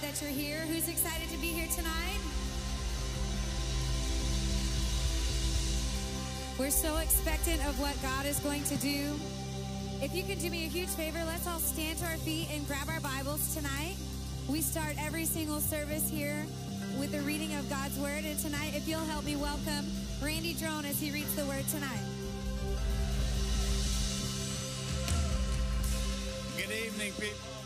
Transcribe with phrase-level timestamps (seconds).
[0.00, 0.60] that you're here.
[0.60, 2.20] Who's excited to be here tonight?
[6.58, 9.14] We're so expectant of what God is going to do.
[10.02, 12.66] If you can do me a huge favor, let's all stand to our feet and
[12.66, 13.96] grab our Bibles tonight.
[14.48, 16.46] We start every single service here
[16.98, 18.24] with the reading of God's Word.
[18.24, 19.86] And tonight, if you'll help me welcome
[20.22, 22.04] Randy Drone as he reads the Word tonight.
[26.56, 27.59] Good evening, people.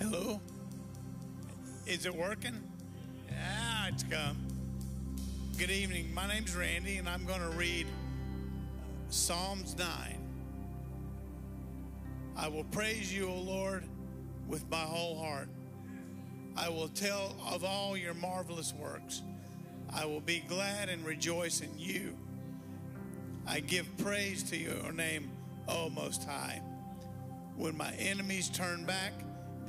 [0.00, 0.40] Hello?
[1.86, 2.58] Is it working?
[3.28, 4.38] Yeah, it's come.
[5.58, 6.14] Good evening.
[6.14, 7.86] My name's Randy, and I'm going to read
[9.10, 9.86] Psalms 9.
[12.34, 13.84] I will praise you, O Lord,
[14.48, 15.50] with my whole heart.
[16.56, 19.20] I will tell of all your marvelous works.
[19.92, 22.16] I will be glad and rejoice in you.
[23.46, 25.30] I give praise to your name,
[25.68, 26.62] O Most High.
[27.54, 29.12] When my enemies turn back,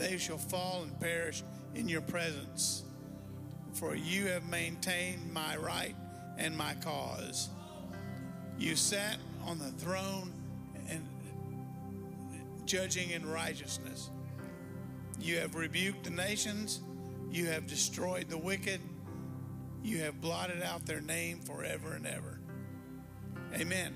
[0.01, 1.43] they shall fall and perish
[1.75, 2.83] in your presence.
[3.73, 5.95] For you have maintained my right
[6.37, 7.49] and my cause.
[8.57, 10.33] You sat on the throne
[10.89, 11.07] and
[12.65, 14.09] judging in righteousness.
[15.19, 16.81] You have rebuked the nations.
[17.29, 18.81] You have destroyed the wicked.
[19.83, 22.39] You have blotted out their name forever and ever.
[23.53, 23.95] Amen.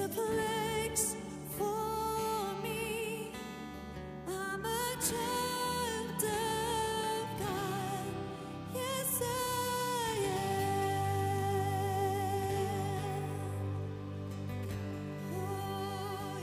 [0.00, 1.16] A place
[1.58, 3.32] for me.
[4.28, 8.14] I'm a child of God.
[8.74, 10.34] Yes, I am.
[15.34, 16.38] Oh,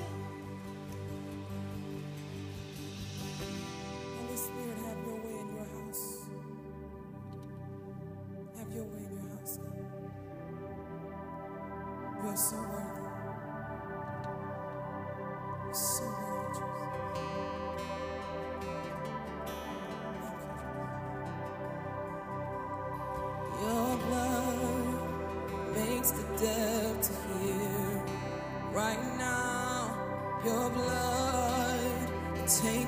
[4.04, 6.20] Holy Spirit, have your way in your house.
[8.58, 9.60] Have your way in your house,
[12.24, 12.89] You are so worthy.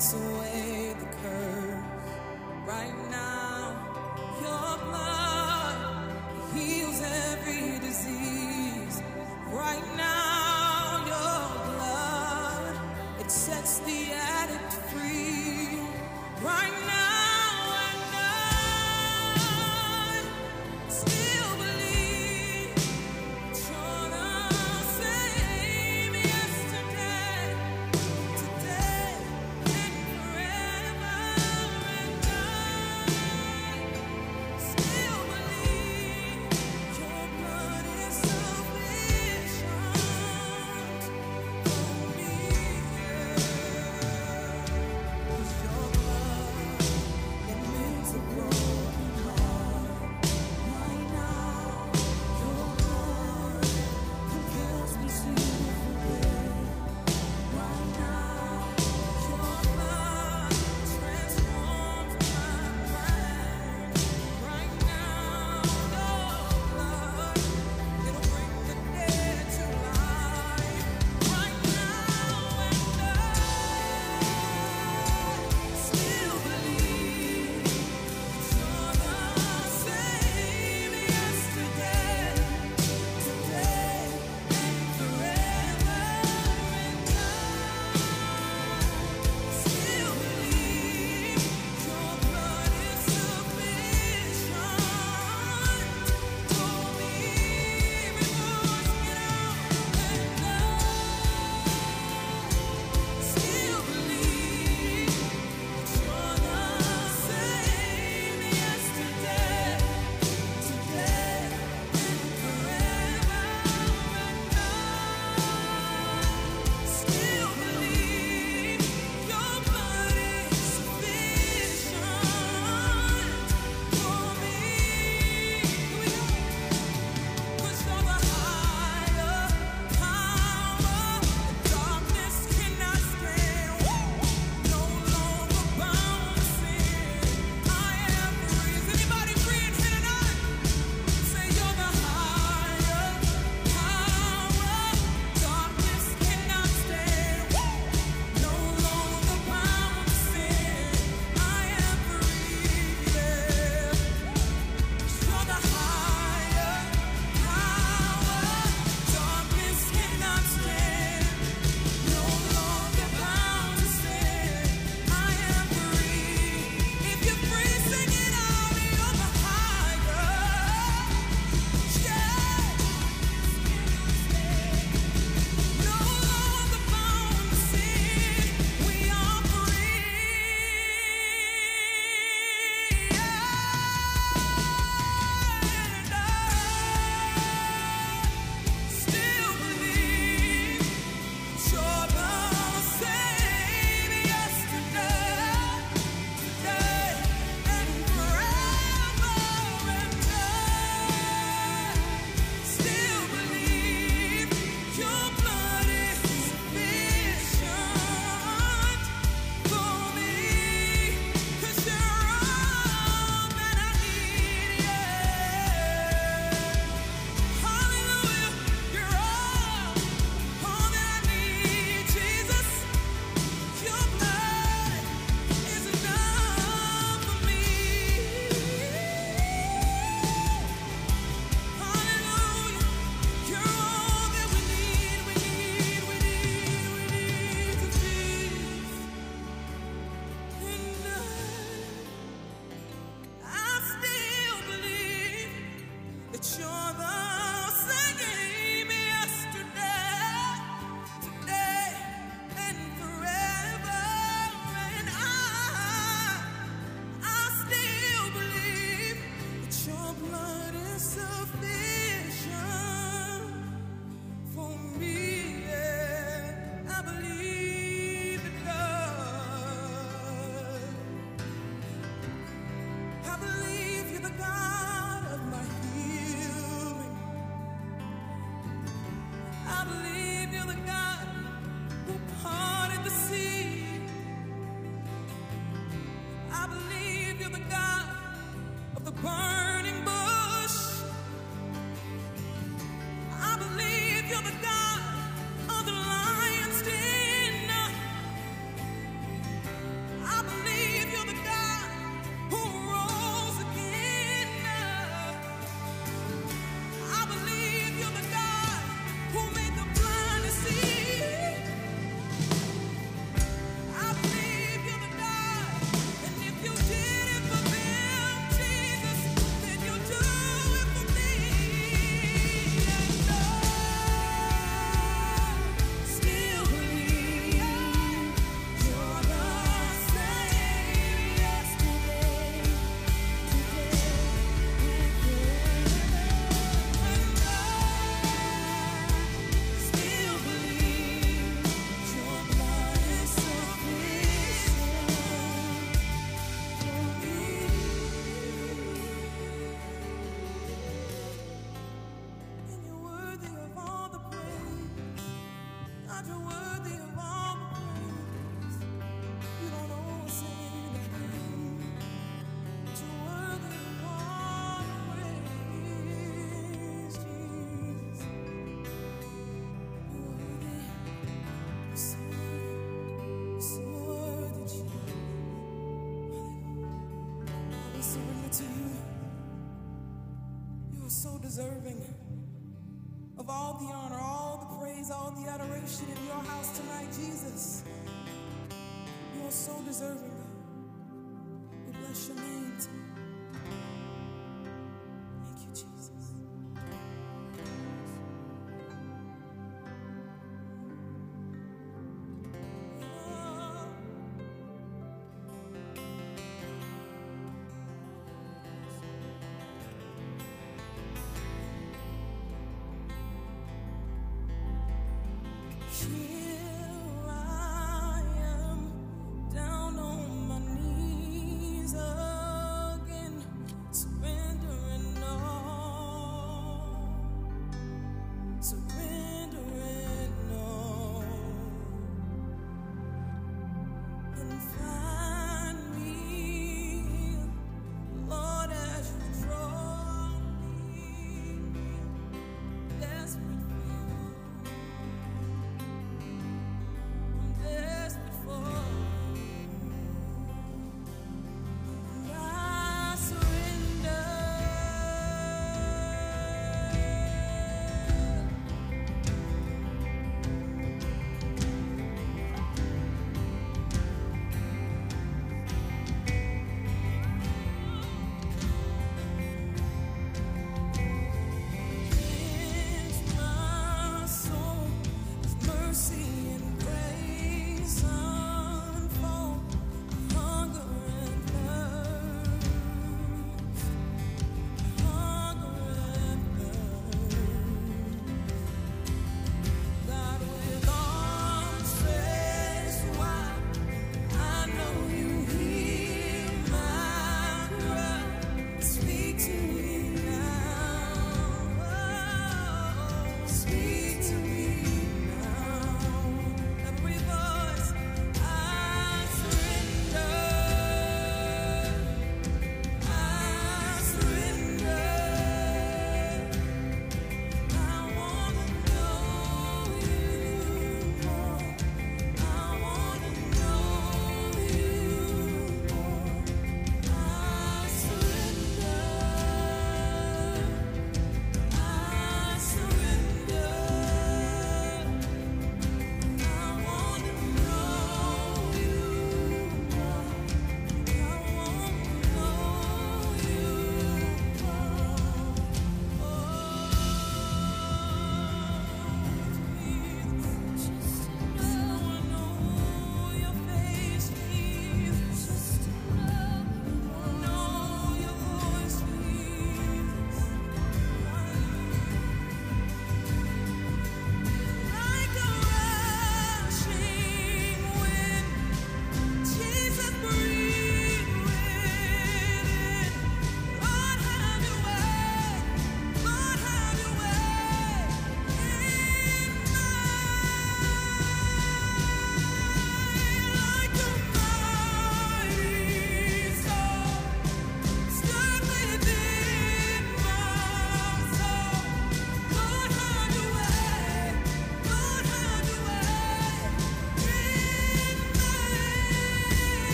[0.00, 0.37] so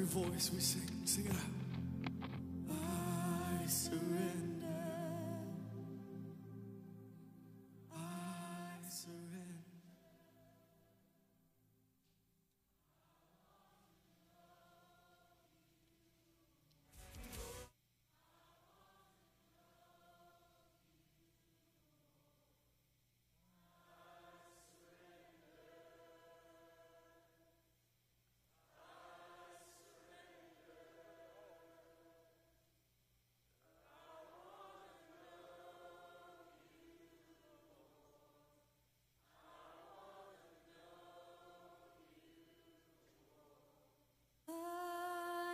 [0.00, 1.49] every voice we sing, sing it out.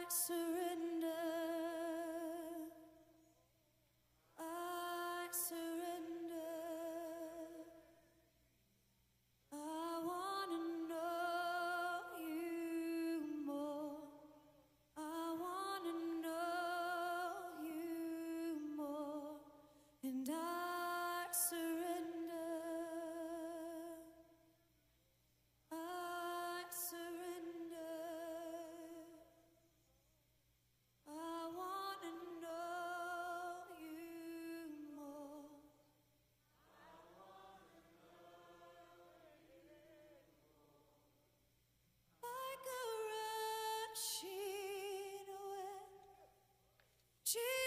[0.06, 0.55] answer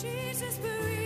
[0.00, 0.97] Jesus, breathe.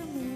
[0.00, 0.35] amor.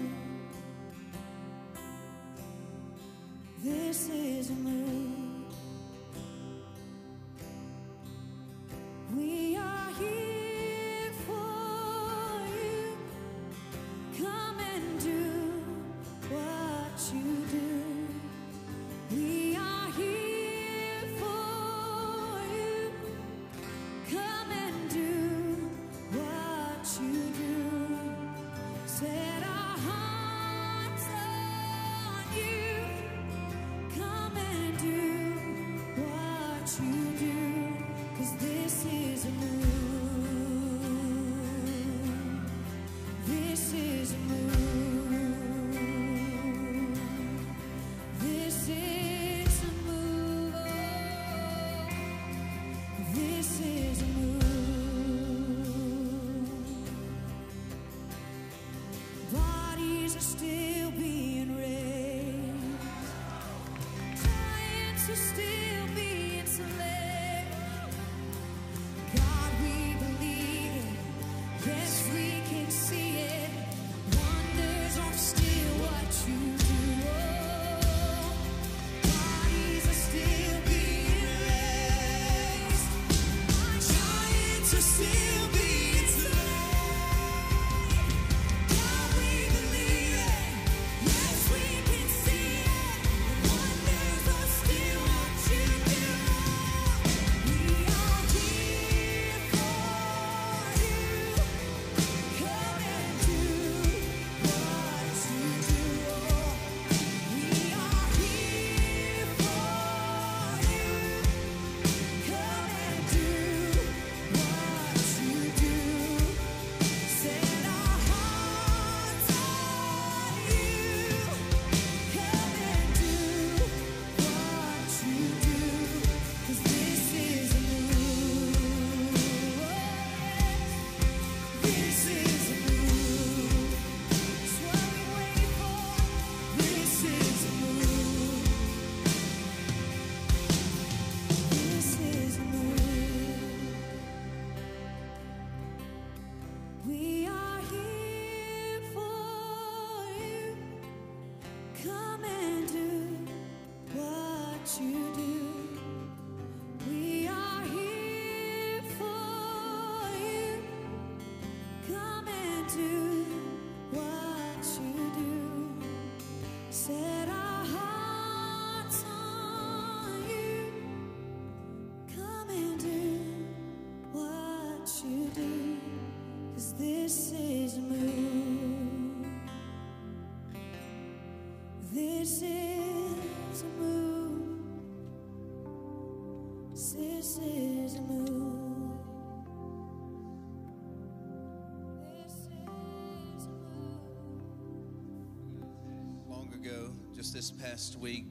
[197.41, 198.27] This past week,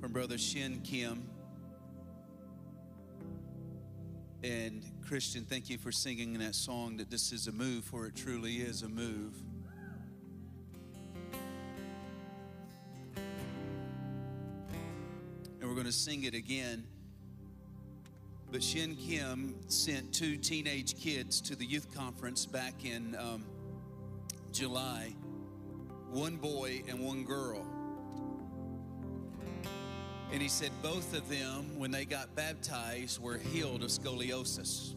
[0.00, 1.22] from Brother Shin Kim.
[4.42, 8.16] And Christian, thank you for singing that song that this is a move, for it
[8.16, 9.40] truly is a move.
[15.60, 16.82] And we're going to sing it again.
[18.50, 23.44] But Shin Kim sent two teenage kids to the youth conference back in um,
[24.50, 25.14] July
[26.12, 27.66] one boy and one girl.
[30.30, 34.94] And he said both of them, when they got baptized, were healed of scoliosis.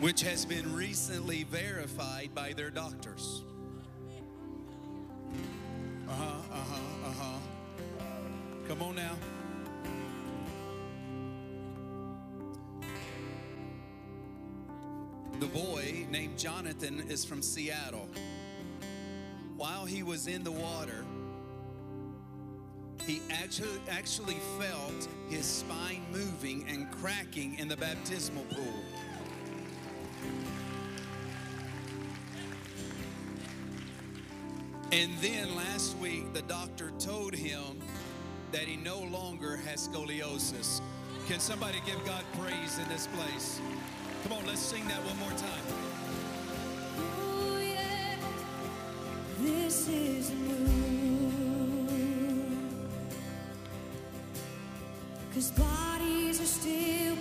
[0.00, 3.44] Which has been recently verified by their doctors.
[17.12, 18.08] Is from Seattle.
[19.58, 21.04] While he was in the water,
[23.06, 28.82] he actually, actually felt his spine moving and cracking in the baptismal pool.
[34.90, 37.82] And then last week, the doctor told him
[38.52, 40.80] that he no longer has scoliosis.
[41.28, 43.60] Can somebody give God praise in this place?
[44.22, 45.91] Come on, let's sing that one more time.
[49.88, 51.32] Is move.
[55.34, 57.11] Cause bodies are still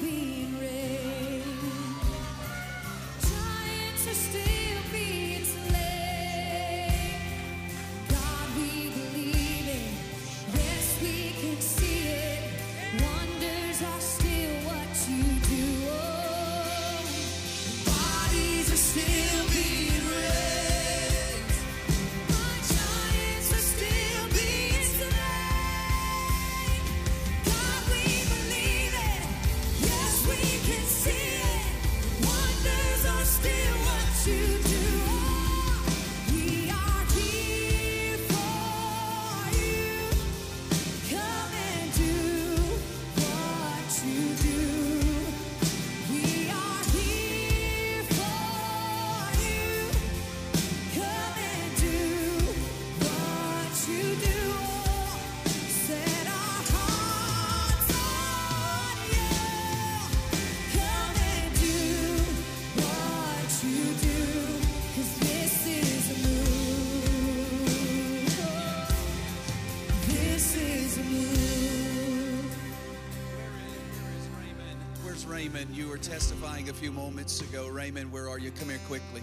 [75.54, 75.76] Raymond?
[75.76, 77.68] You were testifying a few moments ago.
[77.68, 78.52] Raymond, where are you?
[78.52, 79.22] Come here quickly.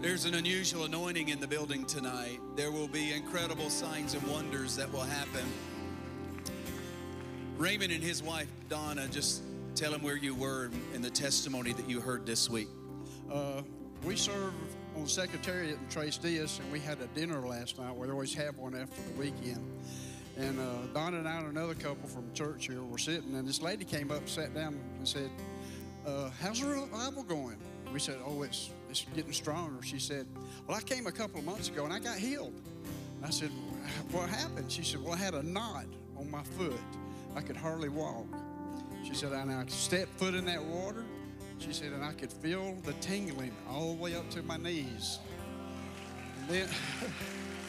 [0.00, 2.40] There's an unusual anointing in the building tonight.
[2.56, 5.44] There will be incredible signs and wonders that will happen.
[7.56, 9.42] Raymond and his wife, Donna, just
[9.76, 12.68] tell them where you were and the testimony that you heard this week.
[13.32, 13.62] Uh,
[14.02, 14.54] we serve
[14.96, 17.94] on Secretariat in Tres Dias, and we had a dinner last night.
[17.94, 19.64] We always have one after the weekend.
[20.38, 23.60] And uh, Donna and I and another couple from church here were sitting, and this
[23.60, 25.30] lady came up, sat down, and said,
[26.06, 27.56] uh, "How's the revival going?"
[27.92, 30.26] We said, "Oh, it's it's getting stronger." She said,
[30.66, 32.54] "Well, I came a couple of months ago, and I got healed."
[33.24, 33.50] I said,
[34.12, 35.86] "What happened?" She said, "Well, I had a knot
[36.16, 36.80] on my foot.
[37.34, 38.26] I could hardly walk."
[39.04, 41.04] She said, "And I stepped foot in that water."
[41.58, 45.18] She said, "And I could feel the tingling all the way up to my knees."
[46.42, 46.68] And then,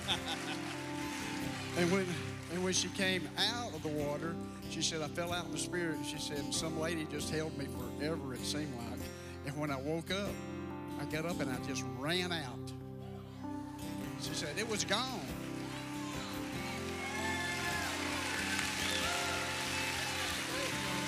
[1.78, 2.05] and when
[2.52, 4.36] and when she came out of the water,
[4.70, 7.66] she said, "I fell out in the spirit." She said, "Some lady just held me
[7.66, 8.34] forever.
[8.34, 9.00] It seemed like."
[9.45, 10.32] And when I woke up,
[11.00, 12.74] I got up and I just ran out.
[14.22, 15.26] She said, "It was gone."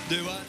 [0.09, 0.43] Do what?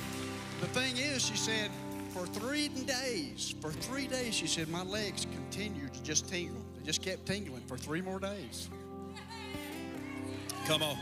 [0.61, 1.71] The thing is, she said,
[2.13, 6.61] for three days, for three days, she said, my legs continued to just tingle.
[6.77, 8.69] They just kept tingling for three more days.
[10.67, 10.97] Come on.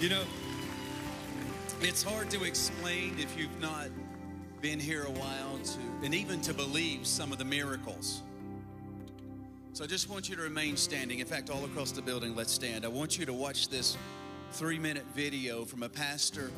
[0.00, 0.22] You know,
[1.80, 3.88] it's hard to explain if you've not
[4.60, 8.22] been here a while to, and even to believe some of the miracles.
[9.72, 11.18] So I just want you to remain standing.
[11.18, 12.84] In fact, all across the building, let's stand.
[12.84, 13.96] I want you to watch this
[14.52, 16.52] three minute video from a pastor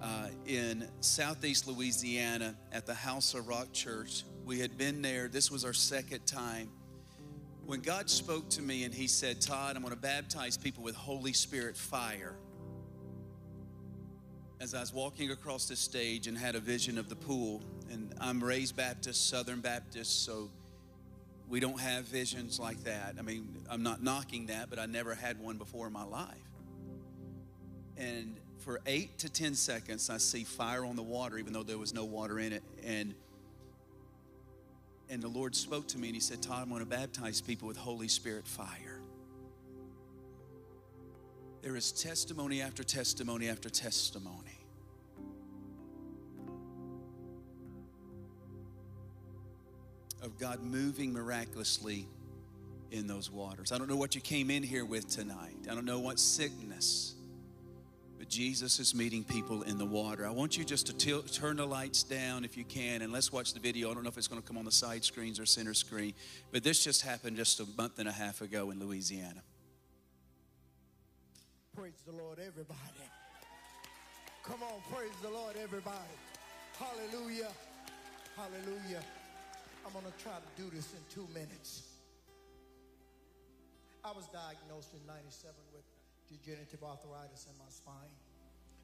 [0.00, 4.22] uh, in southeast Louisiana at the House of Rock Church.
[4.44, 6.70] We had been there, this was our second time.
[7.66, 10.94] When God spoke to me and He said, Todd, I'm going to baptize people with
[10.94, 12.36] Holy Spirit fire.
[14.60, 18.14] As I was walking across the stage and had a vision of the pool, and
[18.20, 20.50] I'm raised Baptist, Southern Baptist, so
[21.48, 23.14] we don't have visions like that.
[23.18, 26.36] I mean, I'm not knocking that, but I never had one before in my life.
[27.96, 31.78] And for eight to 10 seconds, I see fire on the water, even though there
[31.78, 32.62] was no water in it.
[32.84, 33.14] And
[35.10, 37.68] and the Lord spoke to me and He said, Todd, I'm going to baptize people
[37.68, 39.00] with Holy Spirit fire.
[41.62, 44.58] There is testimony after testimony after testimony.
[50.22, 52.06] Of God moving miraculously
[52.90, 53.72] in those waters.
[53.72, 55.56] I don't know what you came in here with tonight.
[55.70, 57.14] I don't know what sickness,
[58.24, 60.26] but Jesus is meeting people in the water.
[60.26, 63.30] I want you just to til- turn the lights down if you can, and let's
[63.30, 63.90] watch the video.
[63.90, 66.14] I don't know if it's going to come on the side screens or center screen,
[66.50, 69.42] but this just happened just a month and a half ago in Louisiana.
[71.76, 72.80] Praise the Lord, everybody.
[74.42, 76.16] Come on, praise the Lord, everybody.
[76.78, 77.52] Hallelujah.
[78.36, 79.04] Hallelujah.
[79.84, 81.82] I'm going to try to do this in two minutes.
[84.02, 85.73] I was diagnosed in 97 with
[86.28, 88.14] degenerative arthritis in my spine.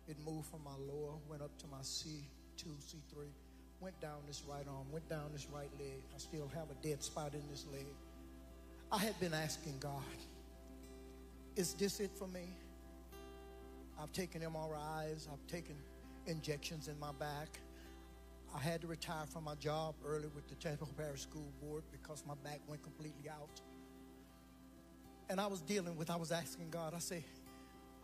[0.08, 3.26] It moved from my lower, went up to my C2, C3,
[3.80, 6.02] went down this right arm, went down this right leg.
[6.14, 7.86] I still have a dead spot in this leg.
[8.92, 10.02] I had been asking God,
[11.56, 12.48] is this it for me?
[14.00, 15.76] I've taken MRIs, I've taken
[16.26, 17.60] injections in my back.
[18.54, 22.24] I had to retire from my job early with the Temple Parish School Board because
[22.26, 23.60] my back went completely out.
[25.30, 27.24] And I was dealing with, I was asking God, I say,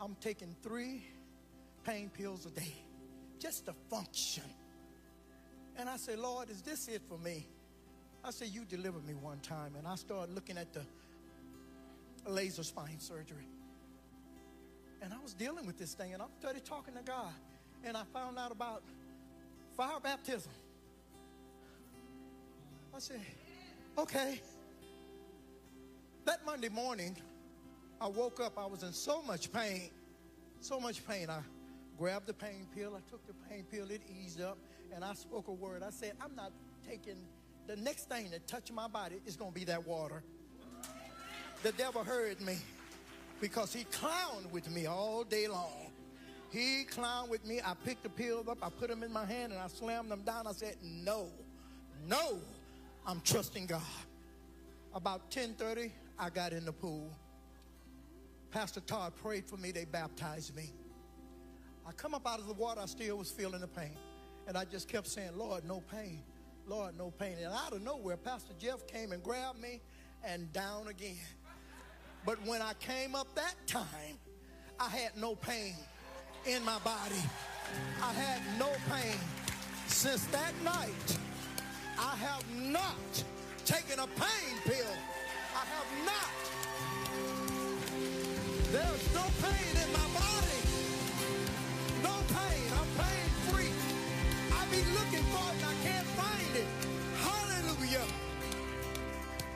[0.01, 1.03] I'm taking three
[1.83, 2.73] pain pills a day
[3.41, 4.45] just to function.
[5.77, 7.49] And I said, Lord, is this it for me?
[8.25, 9.75] I said, You delivered me one time.
[9.77, 10.83] And I started looking at the
[12.29, 13.49] laser spine surgery.
[15.03, 17.33] And I was dealing with this thing, and I started talking to God.
[17.83, 18.85] And I found out about
[19.77, 20.53] fire baptism.
[22.95, 23.21] I said,
[23.99, 24.41] okay.
[26.27, 27.17] That Monday morning,
[28.01, 29.91] I woke up, I was in so much pain,
[30.59, 31.31] so much pain.
[31.31, 31.39] I
[31.97, 34.59] grabbed the pain pill, I took the pain pill, it eased up,
[34.93, 35.85] and I spoke a word.
[35.85, 36.51] I said, I'm not
[36.85, 37.15] taking
[37.69, 40.25] the next thing that touched my body is going to be that water.
[41.63, 42.57] The devil heard me
[43.41, 45.93] because he clowned with me all day long.
[46.51, 47.61] He clowned with me.
[47.65, 50.23] I picked the pills up, I put them in my hand, and I slammed them
[50.23, 50.49] down.
[50.49, 51.29] I said, No,
[52.09, 52.41] no,
[53.07, 53.81] I'm trusting God.
[54.93, 57.11] About 10:30, I got in the pool.
[58.51, 59.71] Pastor Todd prayed for me.
[59.71, 60.73] They baptized me.
[61.87, 62.81] I come up out of the water.
[62.81, 63.97] I still was feeling the pain,
[64.47, 66.23] and I just kept saying, "Lord, no pain,
[66.67, 69.83] Lord, no pain." And out of nowhere, Pastor Jeff came and grabbed me,
[70.25, 71.19] and down again.
[72.25, 74.19] But when I came up that time,
[74.81, 75.77] I had no pain
[76.45, 77.23] in my body.
[78.03, 79.19] I had no pain.
[79.87, 81.19] Since that night,
[81.99, 83.25] I have not
[83.65, 84.93] taken a pain pill.
[85.57, 86.33] I have not.
[88.73, 90.61] There's no pain in my body.
[92.03, 92.67] No pain.
[92.77, 93.73] I'm pain free.
[94.53, 96.69] I be looking for it and I can't find it.
[97.23, 98.05] Hallelujah.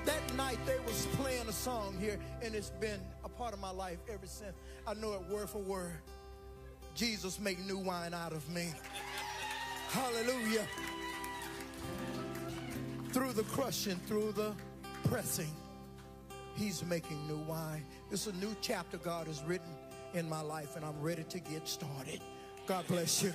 [0.06, 3.70] That night they was playing a song here, and it's been a part of my
[3.70, 4.56] life ever since.
[4.86, 6.00] I know it word for word.
[6.94, 8.72] Jesus make new wine out of me.
[9.90, 10.66] Hallelujah.
[13.12, 14.54] Through the crushing, through the
[15.04, 15.52] pressing,
[16.60, 17.86] He's making new wine.
[18.10, 19.70] It's a new chapter God has written
[20.12, 22.20] in my life, and I'm ready to get started.
[22.66, 23.32] God bless you.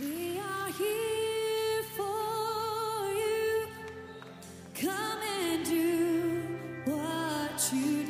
[0.00, 3.66] We are here for you.
[4.80, 6.42] Come and do
[6.86, 8.03] what you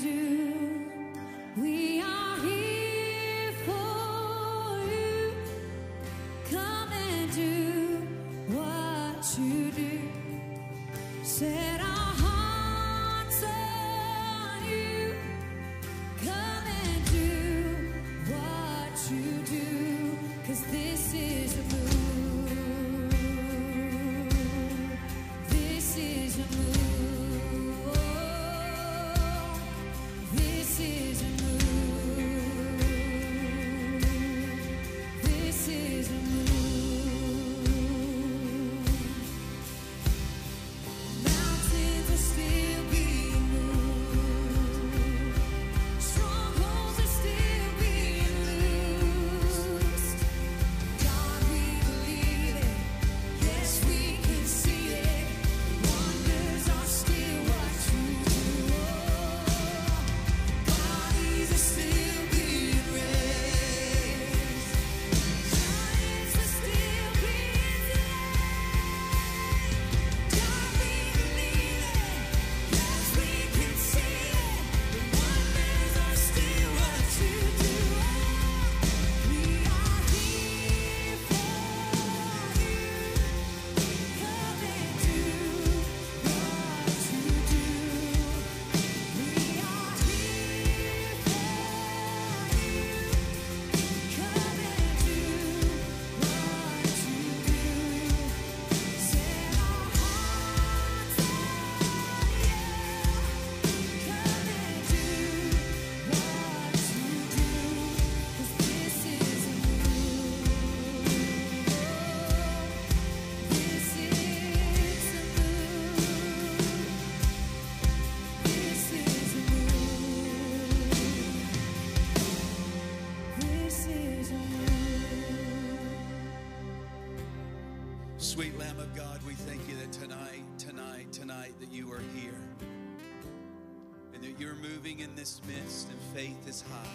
[134.35, 136.89] that you're moving in this midst and faith is high.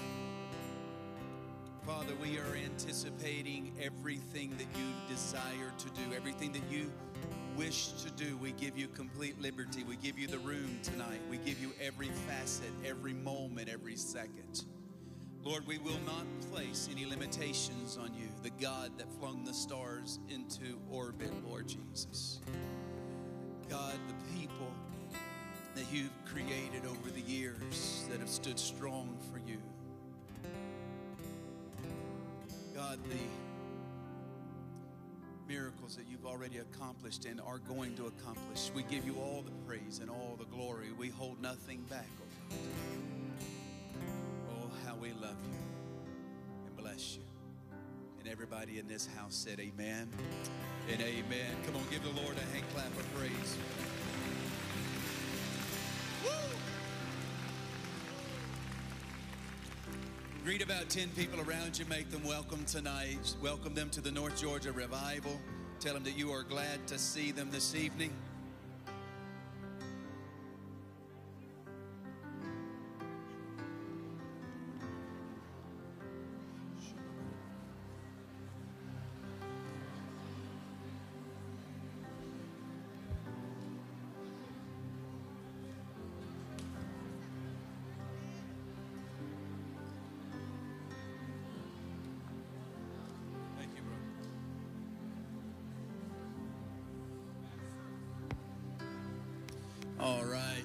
[1.85, 6.91] Father, we are anticipating everything that you desire to do, everything that you
[7.55, 8.37] wish to do.
[8.37, 9.83] We give you complete liberty.
[9.83, 11.21] We give you the room tonight.
[11.29, 14.65] We give you every facet, every moment, every second.
[15.43, 20.19] Lord, we will not place any limitations on you, the God that flung the stars
[20.29, 22.41] into orbit, Lord Jesus.
[23.69, 24.67] God, the people
[25.79, 29.57] that you've created over the years that have stood strong for you.
[32.75, 33.15] God, the
[35.47, 38.71] miracles that you've already accomplished and are going to accomplish.
[38.75, 40.87] We give you all the praise and all the glory.
[40.97, 42.59] We hold nothing back, oh God.
[44.51, 45.59] Oh, how we love you
[46.67, 47.23] and bless you.
[48.19, 50.09] And everybody in this house said amen
[50.91, 51.55] and amen.
[51.65, 53.55] Come on, give the Lord a hand clap of praise.
[60.45, 61.85] Greet about 10 people around you.
[61.85, 63.35] Make them welcome tonight.
[63.41, 65.37] Welcome them to the North Georgia Revival.
[65.81, 68.11] Tell them that you are glad to see them this evening.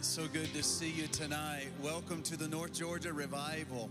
[0.04, 1.68] So good to see you tonight.
[1.82, 3.90] Welcome to the North Georgia Revival.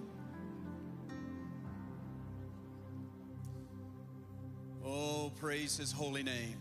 [4.85, 6.55] Oh, praise his holy name.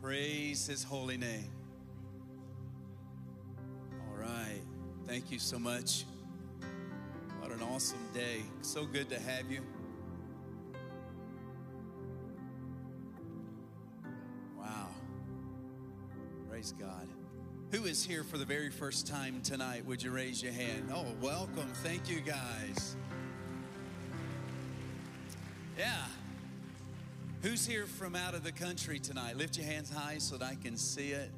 [0.00, 1.50] Praise his holy name.
[4.08, 4.62] All right.
[5.06, 6.04] Thank you so much.
[7.38, 8.40] What an awesome day.
[8.62, 9.60] So good to have you.
[14.58, 14.88] Wow.
[16.48, 16.99] Praise God.
[18.00, 19.84] Is here for the very first time tonight?
[19.84, 20.90] Would you raise your hand?
[20.90, 21.70] Oh, welcome.
[21.82, 22.96] Thank you, guys.
[25.76, 26.06] Yeah.
[27.42, 29.36] Who's here from out of the country tonight?
[29.36, 31.30] Lift your hands high so that I can see it.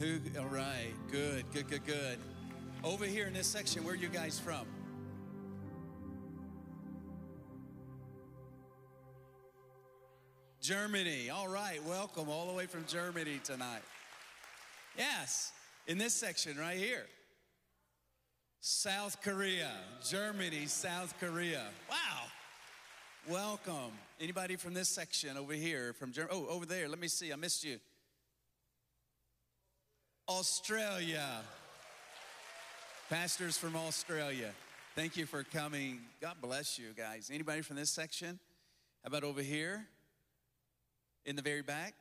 [0.00, 0.18] Who?
[0.40, 0.92] All right.
[1.12, 2.18] Good, good, good, good.
[2.82, 4.66] Over here in this section, where are you guys from?
[10.60, 11.30] Germany.
[11.30, 11.78] All right.
[11.84, 13.82] Welcome all the way from Germany tonight.
[14.96, 15.52] Yes,
[15.88, 17.06] in this section right here.
[18.60, 19.70] South Korea,
[20.06, 21.64] Germany, South Korea.
[21.90, 22.26] Wow.
[23.28, 23.92] Welcome.
[24.20, 26.38] Anybody from this section over here from Germany?
[26.38, 26.88] Oh, over there.
[26.88, 27.32] Let me see.
[27.32, 27.78] I missed you.
[30.28, 31.26] Australia.
[33.08, 34.50] Pastors from Australia.
[34.94, 36.00] Thank you for coming.
[36.20, 37.30] God bless you guys.
[37.32, 38.38] Anybody from this section?
[39.02, 39.86] How about over here?
[41.24, 41.94] In the very back?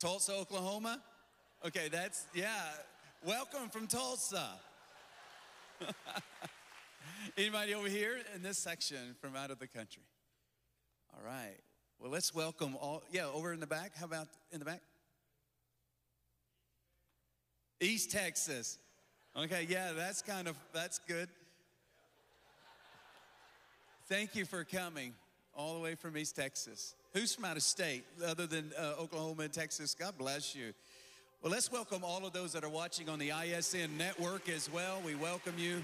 [0.00, 0.98] Tulsa, Oklahoma?
[1.62, 2.62] Okay, that's, yeah.
[3.22, 4.48] Welcome from Tulsa.
[7.36, 10.02] Anybody over here in this section from out of the country?
[11.12, 11.58] All right.
[11.98, 13.02] Well, let's welcome all.
[13.12, 13.92] Yeah, over in the back.
[13.94, 14.80] How about in the back?
[17.78, 18.78] East Texas.
[19.36, 21.28] Okay, yeah, that's kind of, that's good.
[24.06, 25.12] Thank you for coming
[25.54, 26.94] all the way from East Texas.
[27.12, 29.94] Who's from out of state other than uh, Oklahoma and Texas?
[29.94, 30.72] God bless you.
[31.42, 35.00] Well, let's welcome all of those that are watching on the ISN network as well.
[35.04, 35.82] We welcome you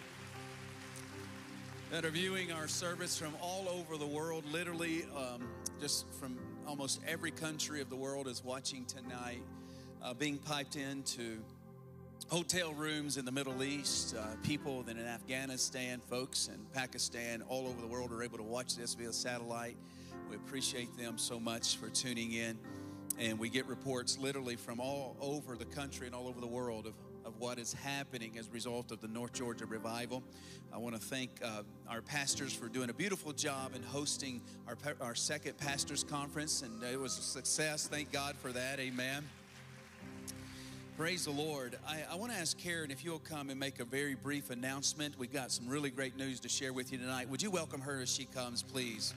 [1.90, 5.48] that are viewing our service from all over the world, literally um,
[5.80, 6.36] just from
[6.66, 9.42] almost every country of the world is watching tonight,
[10.02, 11.38] uh, being piped into
[12.28, 17.68] hotel rooms in the Middle East, uh, people that in Afghanistan, folks in Pakistan, all
[17.68, 19.76] over the world are able to watch this via satellite.
[20.28, 22.58] We appreciate them so much for tuning in.
[23.18, 26.86] And we get reports literally from all over the country and all over the world
[26.86, 30.22] of, of what is happening as a result of the North Georgia revival.
[30.74, 34.76] I want to thank uh, our pastors for doing a beautiful job in hosting our,
[35.00, 37.86] our second pastors conference, and it was a success.
[37.86, 38.80] Thank God for that.
[38.80, 39.24] Amen.
[40.96, 41.78] Praise the Lord.
[41.86, 45.18] I, I want to ask Karen if you'll come and make a very brief announcement.
[45.18, 47.28] We've got some really great news to share with you tonight.
[47.28, 49.12] Would you welcome her as she comes, please?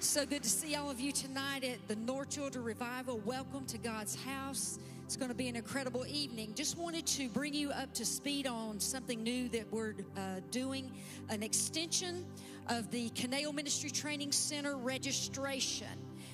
[0.00, 3.20] So good to see all of you tonight at the North Georgia Revival.
[3.24, 4.80] Welcome to God's house.
[5.04, 6.52] It's going to be an incredible evening.
[6.56, 10.90] Just wanted to bring you up to speed on something new that we're uh, doing
[11.28, 12.26] an extension
[12.66, 15.86] of the Caneo Ministry Training Center registration.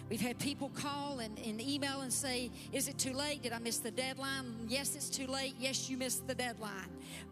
[0.08, 3.42] We've had people call and, and email and say, Is it too late?
[3.42, 4.54] Did I miss the deadline?
[4.66, 5.54] Yes, it's too late.
[5.58, 6.88] Yes, you missed the deadline.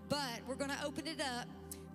[0.09, 1.49] But we're going to open it up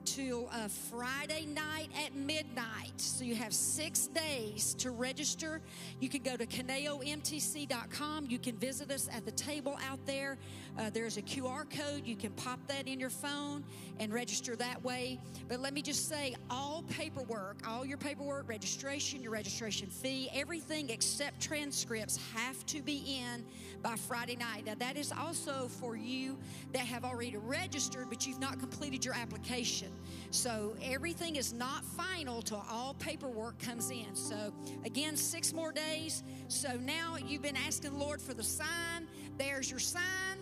[0.05, 2.93] till uh, Friday night at midnight.
[2.97, 5.61] So you have six days to register.
[5.99, 8.25] You can go to caneomtc.com.
[8.27, 10.37] You can visit us at the table out there.
[10.77, 12.05] Uh, there's a QR code.
[12.05, 13.63] You can pop that in your phone
[13.99, 15.19] and register that way.
[15.47, 20.89] But let me just say all paperwork, all your paperwork, registration, your registration fee, everything
[20.89, 23.43] except transcripts have to be in
[23.81, 24.65] by Friday night.
[24.65, 26.37] Now, that is also for you
[26.73, 29.89] that have already registered, but you've not completed your application.
[30.31, 34.15] So everything is not final till all paperwork comes in.
[34.15, 34.53] So
[34.85, 36.23] again, six more days.
[36.47, 39.07] So now you've been asking the Lord for the sign.
[39.37, 40.37] There's your sign.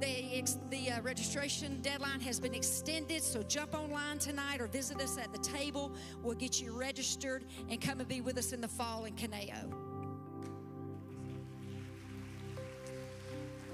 [0.00, 5.18] The, the uh, registration deadline has been extended, so jump online tonight or visit us
[5.18, 5.92] at the table.
[6.22, 9.70] We'll get you registered and come and be with us in the fall in Caneo.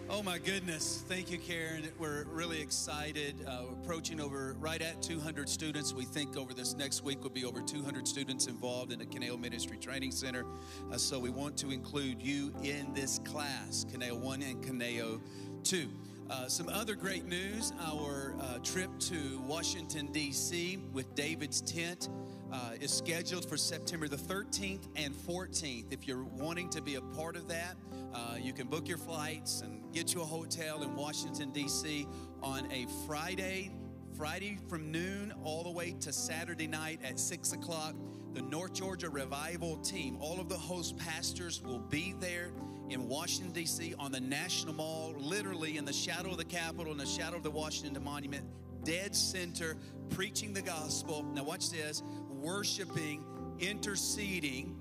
[0.08, 1.04] Oh my goodness.
[1.08, 1.88] Thank you, Karen.
[1.98, 3.44] We're really excited.
[3.46, 5.92] Uh, we're approaching over right at 200 students.
[5.92, 9.36] We think over this next week will be over 200 students involved in the Caneo
[9.36, 10.44] Ministry Training Center.
[10.92, 15.20] Uh, so we want to include you in this class, Caneo 1 and Caneo
[15.64, 15.88] 2.
[16.28, 20.76] Uh, some other great news our uh, trip to Washington, D.C.
[20.92, 22.08] with David's Tent
[22.52, 25.84] uh, is scheduled for September the 13th and 14th.
[25.92, 27.76] If you're wanting to be a part of that,
[28.12, 32.08] uh, you can book your flights and get you a hotel in Washington, D.C.
[32.42, 33.70] on a Friday,
[34.16, 37.94] Friday from noon all the way to Saturday night at 6 o'clock.
[38.34, 42.50] The North Georgia Revival team, all of the host pastors will be there
[42.90, 43.94] in Washington, D.C.
[43.98, 47.42] on the National Mall, literally in the shadow of the Capitol, in the shadow of
[47.42, 48.44] the Washington Monument
[48.86, 49.76] dead center,
[50.10, 51.24] preaching the gospel.
[51.34, 53.24] Now, watch this worshiping,
[53.58, 54.76] interceding,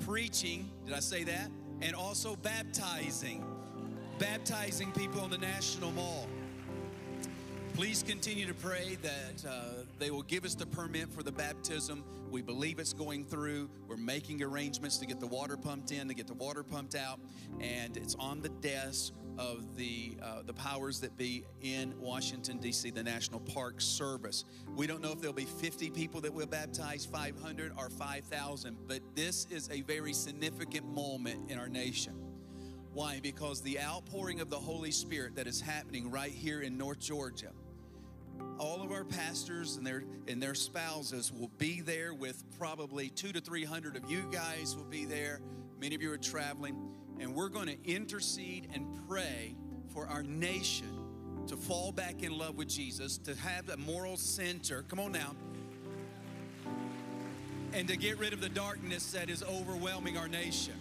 [0.00, 0.70] preaching.
[0.84, 1.50] Did I say that?
[1.80, 3.44] And also baptizing.
[4.18, 6.28] Baptizing people on the National Mall.
[7.74, 12.04] Please continue to pray that uh, they will give us the permit for the baptism.
[12.30, 13.70] We believe it's going through.
[13.86, 17.20] We're making arrangements to get the water pumped in, to get the water pumped out,
[17.60, 22.90] and it's on the desk of the uh, the powers that be in Washington D.C.
[22.90, 24.44] The National Park Service.
[24.74, 29.00] We don't know if there'll be 50 people that will baptize, 500 or 5,000, but
[29.14, 32.14] this is a very significant moment in our nation.
[32.92, 33.20] Why?
[33.22, 37.52] Because the outpouring of the Holy Spirit that is happening right here in North Georgia
[38.58, 43.32] all of our pastors and their and their spouses will be there with probably two
[43.32, 45.40] to three hundred of you guys will be there.
[45.80, 46.76] Many of you are traveling.
[47.20, 49.56] And we're going to intercede and pray
[49.92, 50.86] for our nation
[51.48, 54.82] to fall back in love with jesus to have a moral center.
[54.82, 55.34] Come on now.
[57.72, 60.74] And to get rid of the darkness that is overwhelming our nation.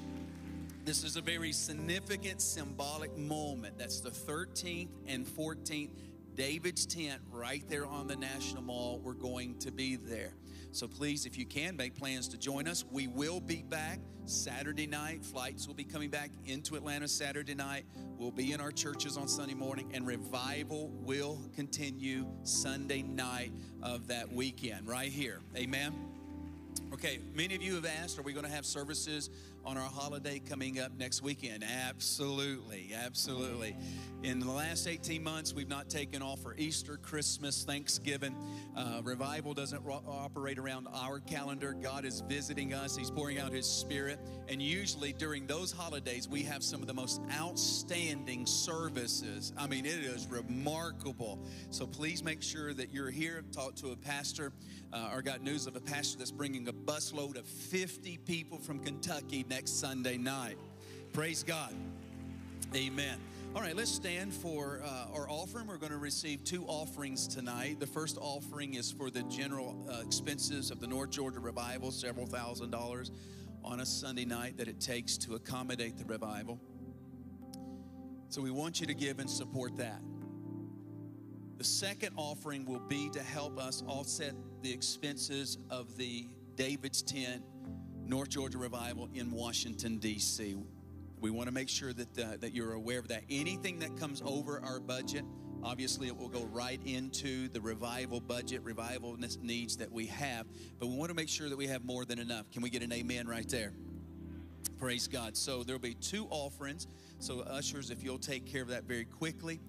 [0.86, 3.78] This is a very significant symbolic moment.
[3.78, 5.90] That's the 13th and 14th
[6.38, 9.02] David's tent right there on the National Mall.
[9.04, 10.34] We're going to be there.
[10.72, 12.86] So please, if you can, make plans to join us.
[12.92, 15.26] We will be back Saturday night.
[15.26, 17.86] Flights will be coming back into Atlanta Saturday night.
[18.20, 24.08] We'll be in our churches on Sunday morning, and revival will continue Sunday night of
[24.10, 25.40] that weekend right here.
[25.56, 25.92] Amen.
[26.94, 29.32] Okay, many of you have asked, are we going to have services
[29.68, 31.62] on our holiday coming up next weekend?
[31.62, 33.76] Absolutely, absolutely.
[34.24, 38.34] In the last 18 months, we've not taken off for Easter, Christmas, Thanksgiving.
[38.78, 41.74] Uh, revival doesn't ro- operate around our calendar.
[41.74, 44.20] God is visiting us, He's pouring out His Spirit.
[44.48, 49.52] And usually during those holidays, we have some of the most outstanding services.
[49.58, 51.40] I mean, it is remarkable.
[51.72, 53.44] So please make sure that you're here.
[53.52, 54.54] Talk to a pastor
[54.94, 58.80] uh, or got news of a pastor that's bringing a busload of 50 people from
[58.80, 60.58] Kentucky next Sunday night.
[61.14, 61.74] Praise God.
[62.76, 63.20] Amen.
[63.56, 65.68] All right, let's stand for uh, our offering.
[65.68, 67.80] We're going to receive two offerings tonight.
[67.80, 72.26] The first offering is for the general uh, expenses of the North Georgia revival, several
[72.26, 73.12] thousand dollars
[73.64, 76.60] on a Sunday night that it takes to accommodate the revival.
[78.30, 80.02] So we want you to give and support that.
[81.58, 87.44] The second offering will be to help us offset the expenses of the David's Tent
[88.06, 90.56] North Georgia Revival in Washington, D.C.
[91.20, 93.24] We want to make sure that, that you're aware of that.
[93.30, 95.26] Anything that comes over our budget,
[95.62, 100.46] obviously, it will go right into the revival budget, revival needs that we have.
[100.80, 102.50] But we want to make sure that we have more than enough.
[102.52, 103.74] Can we get an amen right there?
[104.78, 105.36] Praise God.
[105.36, 106.88] So there'll be two offerings.
[107.20, 109.60] So, ushers, if you'll take care of that very quickly.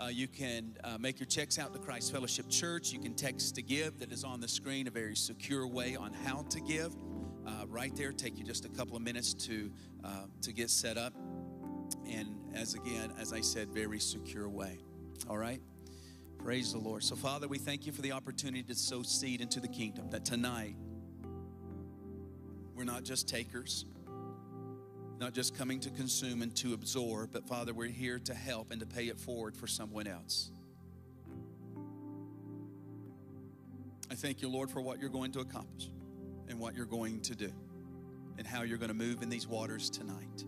[0.00, 2.92] Uh, you can uh, make your checks out to Christ Fellowship Church.
[2.92, 6.12] You can text to give that is on the screen, a very secure way on
[6.12, 6.94] how to give.
[7.44, 9.70] Uh, right there, take you just a couple of minutes to
[10.04, 11.14] uh, to get set up,
[12.06, 14.78] and as again, as I said, very secure way.
[15.28, 15.60] All right.
[16.38, 17.02] Praise the Lord.
[17.02, 20.10] So, Father, we thank you for the opportunity to sow seed into the kingdom.
[20.10, 20.76] That tonight
[22.76, 23.84] we're not just takers,
[25.18, 28.80] not just coming to consume and to absorb, but Father, we're here to help and
[28.80, 30.50] to pay it forward for someone else.
[34.10, 35.90] I thank you, Lord, for what you're going to accomplish
[36.48, 37.52] and what you're going to do
[38.38, 40.44] and how you're going to move in these waters tonight.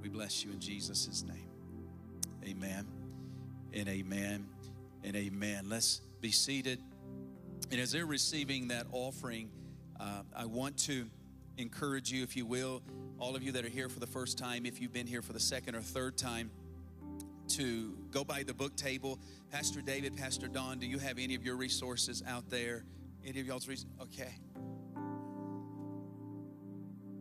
[0.00, 1.48] We bless you in Jesus' name.
[2.46, 2.86] Amen
[3.74, 4.46] and amen
[5.04, 5.66] and amen.
[5.68, 6.80] Let's be seated.
[7.70, 9.50] And as they're receiving that offering,
[9.98, 11.06] uh, I want to
[11.60, 12.82] encourage you, if you will,
[13.18, 15.32] all of you that are here for the first time, if you've been here for
[15.32, 16.50] the second or third time,
[17.48, 19.18] to go by the book table.
[19.50, 22.84] Pastor David, Pastor Don, do you have any of your resources out there?
[23.26, 23.92] Any of y'all's reasons?
[24.00, 24.38] Okay.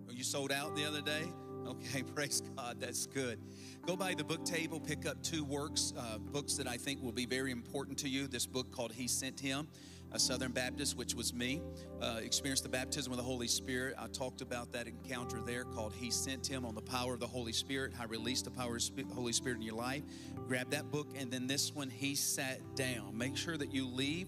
[0.07, 1.23] Oh, you sold out the other day?
[1.67, 2.77] Okay, praise God.
[2.79, 3.39] That's good.
[3.85, 7.11] Go by the book table, pick up two works, uh, books that I think will
[7.11, 8.27] be very important to you.
[8.27, 9.67] This book called He Sent Him,
[10.11, 11.61] a Southern Baptist, which was me,
[12.01, 13.95] uh, experienced the baptism of the Holy Spirit.
[13.97, 17.27] I talked about that encounter there called He Sent Him on the power of the
[17.27, 20.03] Holy Spirit, how release the power of the Holy Spirit in your life.
[20.47, 23.15] Grab that book, and then this one, He Sat Down.
[23.17, 24.27] Make sure that you leave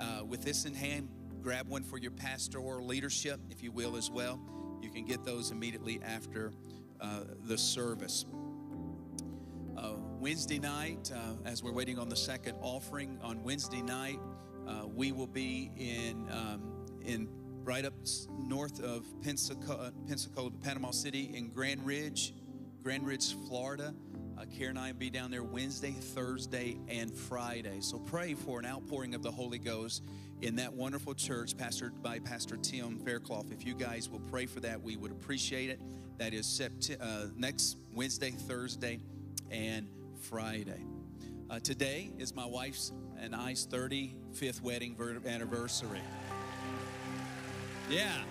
[0.00, 1.08] uh, with this in hand.
[1.40, 4.40] Grab one for your pastoral leadership, if you will, as well.
[4.80, 6.52] You can get those immediately after
[7.00, 8.26] uh, the service.
[9.76, 14.18] Uh, Wednesday night, uh, as we're waiting on the second offering, on Wednesday night,
[14.66, 17.28] uh, we will be in um, in
[17.64, 17.94] right up
[18.38, 22.34] north of Pensacola, Pensacola, Panama City, in Grand Ridge,
[22.82, 23.94] Grand Ridge, Florida.
[24.36, 27.80] Uh, Karen and I will be down there Wednesday, Thursday, and Friday.
[27.80, 30.02] So pray for an outpouring of the Holy Ghost
[30.40, 33.46] in that wonderful church, pastored by Pastor Tim Fairclough.
[33.50, 35.80] If you guys will pray for that, we would appreciate it.
[36.18, 39.00] That is sept- uh, next Wednesday, Thursday,
[39.50, 39.88] and
[40.20, 40.84] Friday.
[41.50, 42.92] Uh, today is my wife's
[43.22, 44.96] and I's 35th wedding
[45.26, 46.00] anniversary.
[47.88, 48.22] Yeah.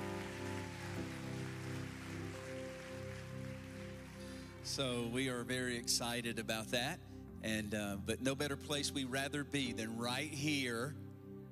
[4.64, 7.00] So we are very excited about that,
[7.42, 10.94] and uh, but no better place we'd rather be than right here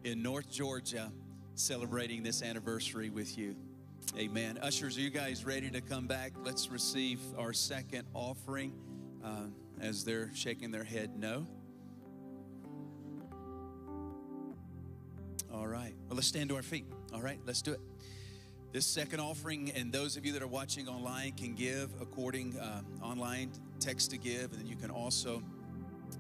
[0.03, 1.11] in North Georgia,
[1.55, 3.55] celebrating this anniversary with you.
[4.17, 4.59] Amen.
[4.61, 6.33] Ushers, are you guys ready to come back?
[6.43, 8.73] Let's receive our second offering.
[9.23, 9.47] Uh,
[9.81, 11.45] as they're shaking their head, no.
[15.53, 15.93] All right.
[16.07, 16.85] Well, let's stand to our feet.
[17.13, 17.79] All right, let's do it.
[18.71, 22.81] This second offering, and those of you that are watching online can give according uh,
[23.01, 25.41] online, text to give, and then you can also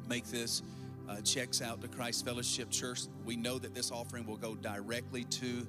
[0.07, 0.63] make this
[1.07, 3.01] uh, checks out to Christ Fellowship Church.
[3.23, 5.67] We know that this offering will go directly to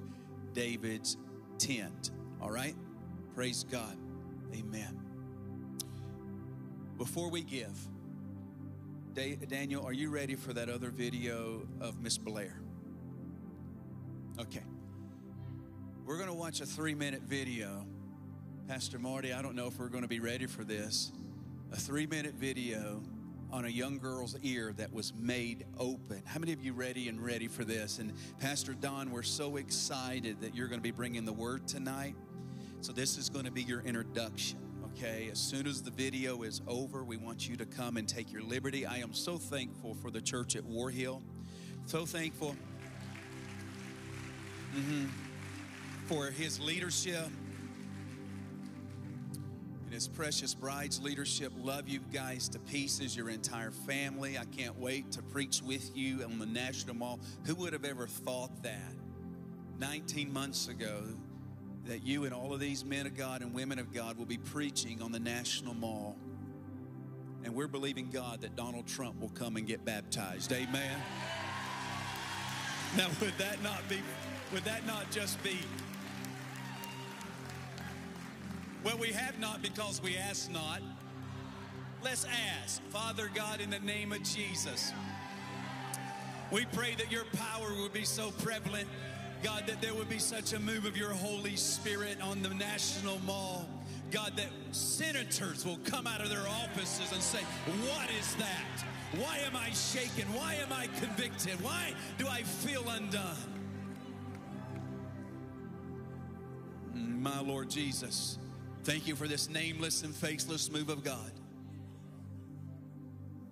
[0.53, 1.17] David's
[1.59, 2.11] tent.
[2.41, 2.75] All right?
[3.35, 3.95] Praise God.
[4.53, 4.99] Amen.
[6.97, 7.77] Before we give,
[9.13, 12.61] Daniel, are you ready for that other video of Miss Blair?
[14.41, 14.63] Okay.
[16.03, 17.85] We're going to watch a three minute video.
[18.67, 21.11] Pastor Marty, I don't know if we're going to be ready for this.
[21.71, 23.03] A three minute video
[23.51, 26.23] on a young girl's ear that was made open.
[26.25, 27.99] How many of you ready and ready for this?
[27.99, 32.15] And Pastor Don, we're so excited that you're going to be bringing the word tonight.
[32.79, 34.57] So this is going to be your introduction.
[34.97, 38.31] Okay, as soon as the video is over, we want you to come and take
[38.33, 38.87] your liberty.
[38.87, 41.21] I am so thankful for the church at War Hill.
[41.85, 42.55] So thankful
[44.75, 45.09] mhm,
[46.05, 47.27] for his leadership
[49.85, 51.51] and his precious bride's leadership.
[51.57, 54.37] Love you guys to pieces, your entire family.
[54.37, 57.19] I can't wait to preach with you on the National Mall.
[57.45, 58.93] Who would have ever thought that
[59.79, 61.03] 19 months ago
[61.85, 64.37] that you and all of these men of God and women of God will be
[64.37, 66.15] preaching on the National Mall?
[67.43, 70.53] And we're believing God that Donald Trump will come and get baptized.
[70.53, 71.01] Amen.
[72.97, 74.01] Now, would that not be,
[74.51, 75.59] would that not just be
[78.83, 80.81] well, we have not because we ask not.
[82.03, 82.81] Let's ask.
[82.89, 84.91] Father God, in the name of Jesus,
[86.51, 88.87] we pray that your power would be so prevalent,
[89.43, 93.19] God, that there would be such a move of your Holy Spirit on the National
[93.19, 93.67] Mall.
[94.11, 98.85] God, that senators will come out of their offices and say, What is that?
[99.17, 100.25] Why am I shaken?
[100.33, 101.61] Why am I convicted?
[101.61, 103.35] Why do I feel undone?
[106.93, 108.37] My Lord Jesus,
[108.83, 111.31] thank you for this nameless and faceless move of God.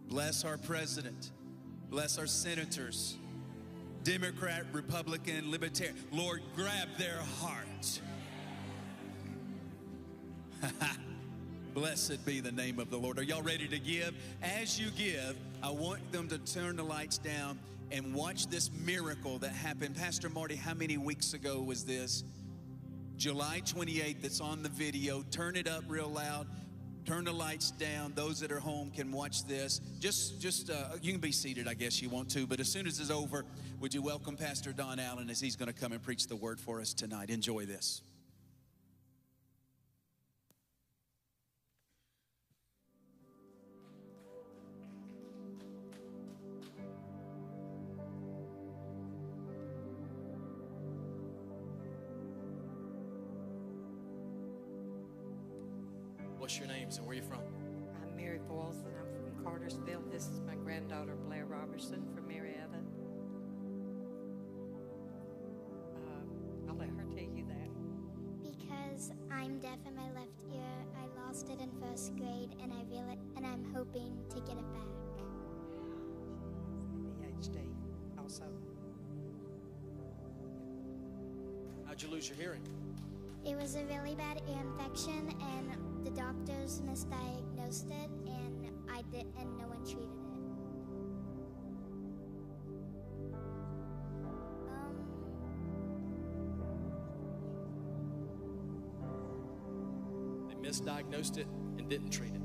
[0.08, 1.32] Bless our president.
[1.90, 3.16] Bless our senators.
[4.04, 5.96] Democrat, Republican, Libertarian.
[6.12, 8.02] Lord, grab their heart.
[11.74, 13.20] Blessed be the name of the Lord.
[13.20, 14.14] Are y'all ready to give?
[14.42, 17.60] As you give, I want them to turn the lights down
[17.92, 19.96] and watch this miracle that happened.
[19.96, 22.24] Pastor Marty, how many weeks ago was this?
[23.18, 25.24] July 28th, that's on the video.
[25.32, 26.48] Turn it up real loud.
[27.06, 28.14] Turn the lights down.
[28.16, 29.82] Those that are home can watch this.
[30.00, 32.46] Just, just uh, you can be seated, I guess you want to.
[32.46, 33.46] But as soon as it's over,
[33.80, 36.60] would you welcome Pastor Don Allen as he's going to come and preach the word
[36.60, 37.30] for us tonight?
[37.30, 38.02] Enjoy this.
[56.90, 57.40] Names and where are you from?
[58.02, 60.02] I'm Mary Boyles and I'm from Cartersville.
[60.12, 62.80] This is my granddaughter Blair Robertson from Marietta.
[65.96, 67.70] Uh, I'll let her tell you that.
[68.42, 70.62] Because I'm deaf in my left ear,
[70.98, 74.58] I lost it in first grade, and I feel it, and I'm hoping to get
[74.58, 74.90] it back.
[77.22, 77.68] ADHD
[78.18, 78.46] also.
[81.86, 82.64] How'd you lose your hearing?
[83.46, 89.26] It was a really bad ear infection, and the doctors misdiagnosed it, and I did,
[89.40, 90.20] and no one treated it.
[94.68, 94.96] Um,
[100.50, 102.42] They misdiagnosed it and didn't treat it.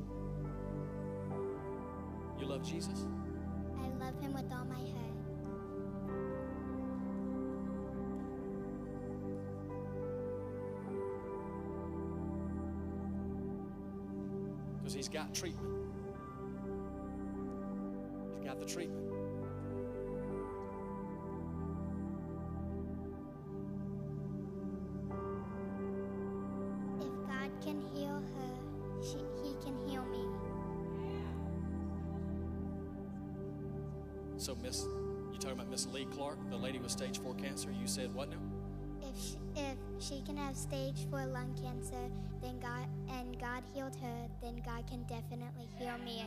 [2.38, 3.06] You love Jesus?
[3.78, 5.03] I love him with all my heart.
[15.14, 15.68] He's got treatment.
[18.34, 19.00] have got the treatment.
[26.98, 30.26] If God can heal her, she, He can heal me.
[34.36, 34.82] So, Miss,
[35.32, 37.70] you talking about Miss Lee Clark, the lady with stage four cancer?
[37.70, 38.53] You said what now?
[40.06, 42.10] She, can have stage four lung cancer,
[42.42, 46.26] then God and God healed her, then God can definitely heal me.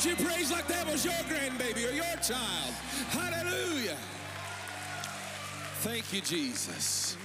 [0.00, 2.72] Don't you like that was your grandbaby or your child?
[3.10, 3.96] Hallelujah.
[5.80, 7.16] Thank you, Jesus.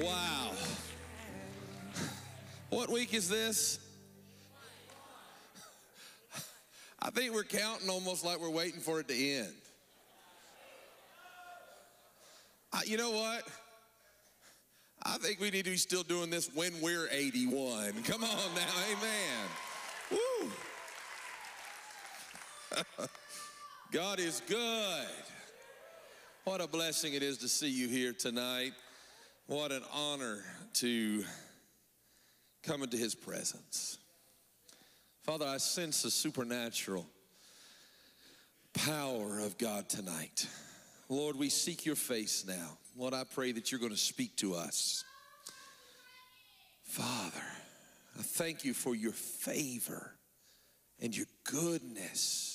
[0.00, 0.52] Wow.
[2.70, 3.80] What week is this?
[7.02, 9.52] I think we're counting almost like we're waiting for it to end.
[12.72, 13.48] I, you know what?
[15.02, 18.04] I think we need to be still doing this when we're 81.
[18.04, 19.48] Come on now, amen.
[20.12, 20.50] Woo!
[23.92, 25.06] God is good.
[26.44, 28.72] What a blessing it is to see you here tonight.
[29.46, 30.42] What an honor
[30.74, 31.24] to
[32.62, 33.98] come into his presence.
[35.22, 37.06] Father, I sense the supernatural
[38.74, 40.48] power of God tonight.
[41.08, 42.78] Lord, we seek your face now.
[42.96, 45.04] Lord, I pray that you're going to speak to us.
[46.84, 47.44] Father,
[48.18, 50.14] I thank you for your favor
[51.00, 52.53] and your goodness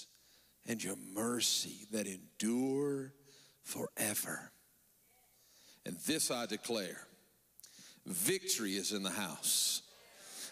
[0.70, 3.12] and your mercy that endure
[3.64, 4.52] forever.
[5.86, 7.02] And this I declare
[8.06, 9.82] victory is in the house.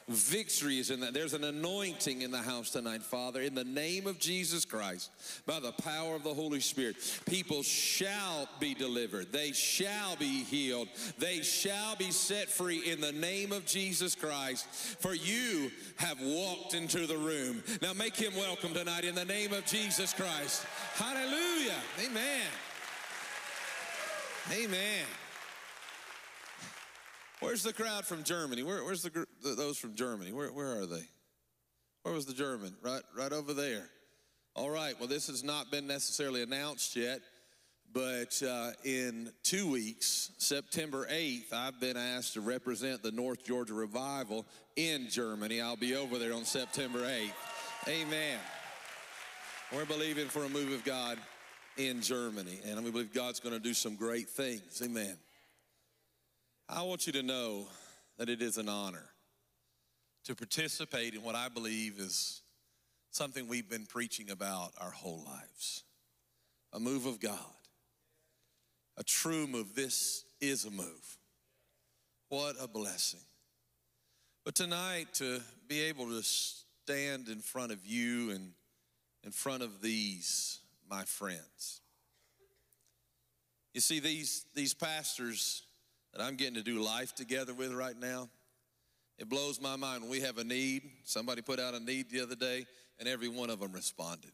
[0.08, 1.14] Victory is in that.
[1.14, 5.12] There's an anointing in the house tonight, Father, in the name of Jesus Christ,
[5.46, 6.96] by the power of the Holy Spirit.
[7.26, 10.88] People shall be delivered, they shall be healed,
[11.18, 14.66] they shall be set free in the name of Jesus Christ.
[15.00, 17.62] For you have walked into the room.
[17.82, 20.66] Now make him welcome tonight in the name of Jesus Christ.
[20.94, 21.76] Hallelujah.
[22.06, 22.48] Amen.
[24.54, 25.06] Amen.
[27.40, 28.64] Where's the crowd from Germany?
[28.64, 30.32] Where, where's the, gr- th- those from Germany?
[30.32, 31.04] Where, where are they?
[32.02, 32.76] Where was the German?
[32.82, 33.90] Right, right over there.
[34.56, 34.96] All right.
[34.98, 37.20] Well, this has not been necessarily announced yet,
[37.94, 43.76] but uh, in two weeks, September 8th, I've been asked to represent the North Georgia
[43.76, 45.62] Revival in Germany.
[45.62, 47.34] I'll be over there on September 8th.
[47.88, 48.40] Amen.
[49.72, 51.20] We're believing for a move of God
[51.78, 54.82] in Germany, and we believe God's going to do some great things.
[54.84, 55.18] Amen.
[56.70, 57.68] I want you to know
[58.18, 59.06] that it is an honor
[60.26, 62.42] to participate in what I believe is
[63.12, 65.84] something we've been preaching about our whole lives
[66.74, 67.40] a move of God,
[68.98, 69.74] a true move.
[69.74, 71.18] This is a move.
[72.28, 73.22] What a blessing.
[74.44, 75.40] But tonight, to
[75.70, 78.52] be able to stand in front of you and
[79.24, 80.60] in front of these,
[80.90, 81.82] my friends.
[83.74, 85.64] You see, these, these pastors
[86.18, 88.28] that I'm getting to do life together with right now,
[89.20, 90.02] it blows my mind.
[90.02, 92.66] When we have a need, somebody put out a need the other day,
[93.00, 94.32] and every one of them responded.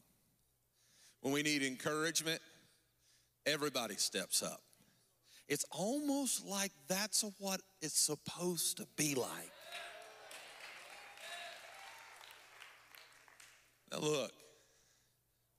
[1.20, 2.40] When we need encouragement,
[3.46, 4.62] everybody steps up.
[5.50, 9.52] It's almost like that's what it's supposed to be like.
[13.92, 14.32] Now, look,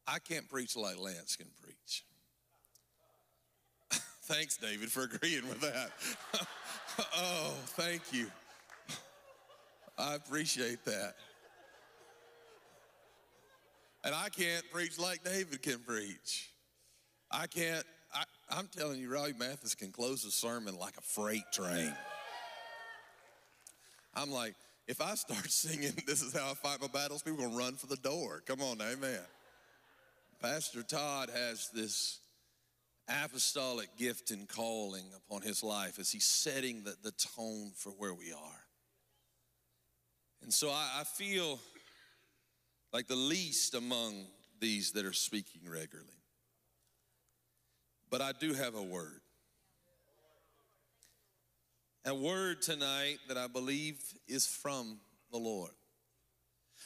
[0.06, 2.04] I can't preach like Lance can preach.
[4.26, 5.90] Thanks, David, for agreeing with that.
[7.14, 8.26] oh, thank you.
[9.98, 11.14] I appreciate that.
[14.02, 16.48] And I can't preach like David can preach.
[17.30, 21.44] I can't, I, I'm telling you, Robbie Mathis can close a sermon like a freight
[21.52, 21.92] train.
[24.14, 24.54] I'm like,
[24.88, 27.74] if I start singing, This is how I fight my battles, people are gonna run
[27.74, 28.42] for the door.
[28.46, 29.20] Come on, amen.
[30.40, 32.20] Pastor Todd has this
[33.08, 38.14] apostolic gift and calling upon his life as he's setting the, the tone for where
[38.14, 38.64] we are.
[40.42, 41.58] And so I, I feel
[42.92, 44.26] like the least among
[44.60, 46.10] these that are speaking regularly.
[48.10, 49.20] But I do have a word.
[52.06, 53.96] A word tonight that I believe
[54.28, 54.98] is from
[55.32, 55.72] the Lord.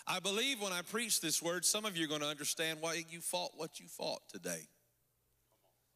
[0.06, 3.04] I believe when I preach this word, some of you are going to understand why
[3.10, 4.68] you fought what you fought today.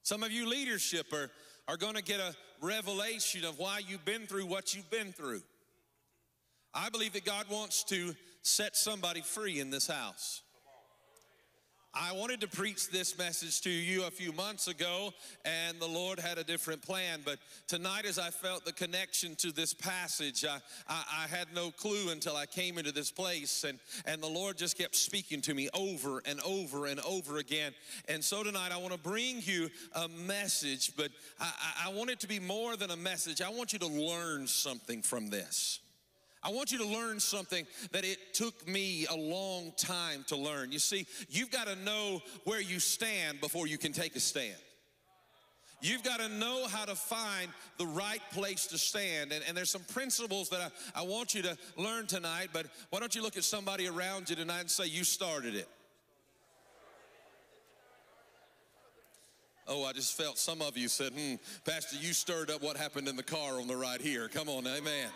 [0.03, 1.31] Some of you leadership are,
[1.69, 5.43] are going to get a revelation of why you've been through what you've been through.
[6.75, 10.43] I believe that God wants to set somebody free in this house.
[11.95, 15.13] I wanted to preach this message to you a few months ago,
[15.45, 17.21] and the Lord had a different plan.
[17.23, 17.39] But
[17.69, 20.57] tonight, as I felt the connection to this passage, I,
[20.89, 24.57] I, I, had no clue until I came into this place, and, and the Lord
[24.57, 27.75] just kept speaking to me over and over and over again.
[28.09, 31.53] And so tonight, I want to bring you a message, but I,
[31.89, 33.43] I want it to be more than a message.
[33.43, 35.82] I want you to learn something from this.
[36.45, 40.73] I want you to learn something that it took me a long time to learn.
[40.73, 44.57] You see, you've got to know where you stand before you can take a stand.
[45.81, 49.33] You've got to know how to find the right place to stand.
[49.33, 53.01] And, and there's some principles that I, I want you to learn tonight, but why
[53.01, 55.69] don't you look at somebody around you tonight and say, You started it.
[59.69, 63.07] Oh, I just felt some of you said, hmm, Pastor, you stirred up what happened
[63.07, 64.29] in the car on the right here.
[64.29, 65.09] Come on, amen.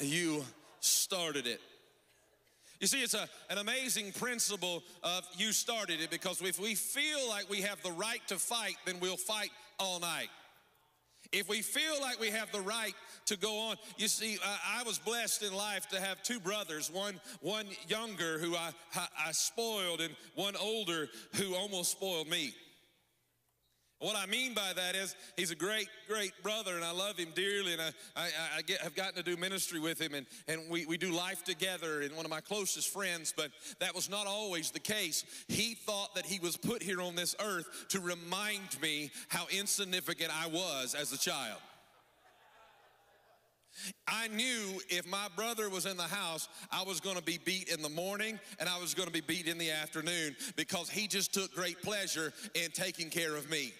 [0.00, 0.44] You
[0.80, 1.60] started it.
[2.80, 7.28] You see, it's a, an amazing principle of you started it because if we feel
[7.28, 10.28] like we have the right to fight, then we'll fight all night.
[11.32, 12.94] If we feel like we have the right
[13.26, 16.90] to go on, you see, I, I was blessed in life to have two brothers,
[16.90, 22.52] one one younger who I, I, I spoiled, and one older who almost spoiled me.
[24.00, 27.28] What I mean by that is he's a great, great brother, and I love him
[27.34, 30.70] dearly, and I, I, I get, have gotten to do ministry with him, and, and
[30.70, 34.26] we, we do life together, and one of my closest friends, but that was not
[34.26, 35.24] always the case.
[35.48, 40.30] He thought that he was put here on this earth to remind me how insignificant
[40.34, 41.60] I was as a child.
[44.08, 47.68] I knew if my brother was in the house, I was going to be beat
[47.68, 51.06] in the morning and I was going to be beat in the afternoon because he
[51.06, 53.72] just took great pleasure in taking care of me.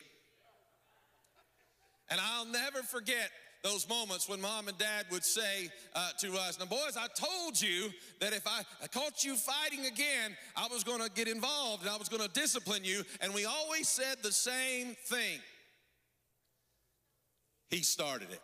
[2.10, 3.30] And I'll never forget
[3.62, 7.60] those moments when mom and dad would say uh, to us, Now, boys, I told
[7.60, 7.90] you
[8.20, 11.90] that if I, I caught you fighting again, I was going to get involved and
[11.90, 13.02] I was going to discipline you.
[13.20, 15.40] And we always said the same thing.
[17.68, 18.40] He started it.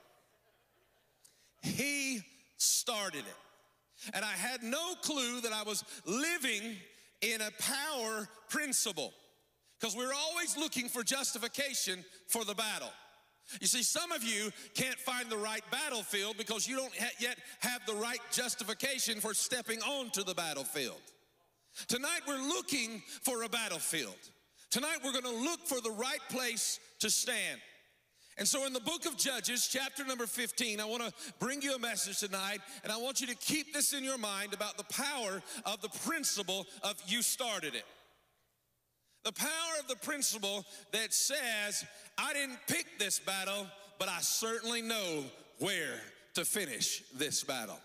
[1.63, 2.21] He
[2.59, 4.15] started it.
[4.15, 6.77] And I had no clue that I was living
[7.23, 9.13] in a power principle
[9.81, 12.91] because we're always looking for justification for the battle.
[13.61, 17.39] You see, some of you can't find the right battlefield because you don't ha- yet
[17.61, 21.01] have the right justification for stepping onto the battlefield.
[21.89, 24.17] Tonight, we're looking for a battlefield.
[24.71, 27.61] Tonight, we're going to look for the right place to stand.
[28.39, 31.75] And so, in the book of Judges, chapter number 15, I want to bring you
[31.75, 34.85] a message tonight, and I want you to keep this in your mind about the
[34.85, 37.85] power of the principle of you started it.
[39.27, 41.85] The power of the principle that says,
[42.17, 43.67] I didn't pick this battle,
[43.99, 45.25] but I certainly know
[45.59, 46.01] where
[46.35, 47.81] to finish this battle.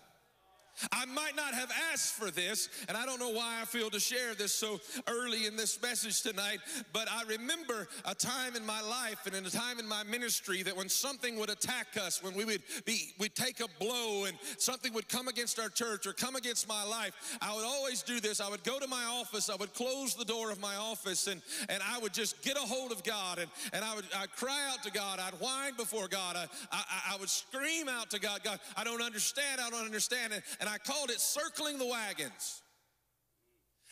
[0.90, 4.00] I might not have asked for this, and I don't know why I feel to
[4.00, 6.58] share this so early in this message tonight,
[6.92, 10.62] but I remember a time in my life and in a time in my ministry
[10.62, 14.36] that when something would attack us, when we would be, we'd take a blow and
[14.58, 18.20] something would come against our church or come against my life, I would always do
[18.20, 18.40] this.
[18.40, 21.42] I would go to my office, I would close the door of my office, and,
[21.68, 24.68] and I would just get a hold of God, and, and I would I'd cry
[24.72, 28.42] out to God, I'd whine before God, I, I, I would scream out to God,
[28.42, 30.42] God, I don't understand, I don't understand it.
[30.60, 32.62] And I called it circling the wagons.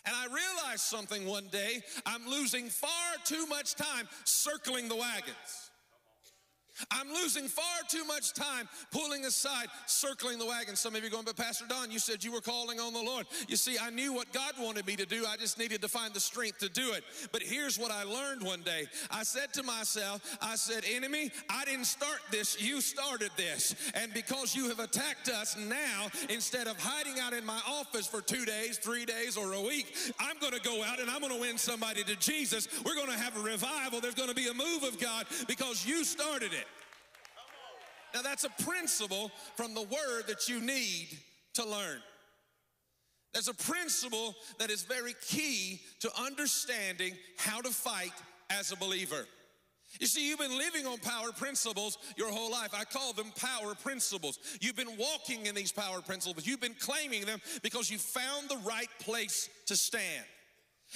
[0.06, 1.82] And I realized something one day.
[2.06, 2.90] I'm losing far
[3.24, 5.59] too much time circling the wagons.
[6.90, 10.76] I'm losing far too much time pulling aside, circling the wagon.
[10.76, 13.02] Some of you are going, but Pastor Don, you said you were calling on the
[13.02, 13.26] Lord.
[13.48, 15.24] You see, I knew what God wanted me to do.
[15.26, 17.04] I just needed to find the strength to do it.
[17.32, 18.86] But here's what I learned one day.
[19.10, 22.60] I said to myself, I said, enemy, I didn't start this.
[22.60, 23.74] You started this.
[23.94, 28.20] And because you have attacked us now, instead of hiding out in my office for
[28.20, 31.34] two days, three days, or a week, I'm going to go out and I'm going
[31.34, 32.68] to win somebody to Jesus.
[32.84, 34.00] We're going to have a revival.
[34.00, 36.66] There's going to be a move of God because you started it.
[38.14, 41.08] Now, that's a principle from the word that you need
[41.54, 42.00] to learn.
[43.32, 48.12] There's a principle that is very key to understanding how to fight
[48.50, 49.26] as a believer.
[49.98, 52.70] You see, you've been living on power principles your whole life.
[52.72, 54.38] I call them power principles.
[54.60, 56.46] You've been walking in these power principles.
[56.46, 60.24] You've been claiming them because you found the right place to stand.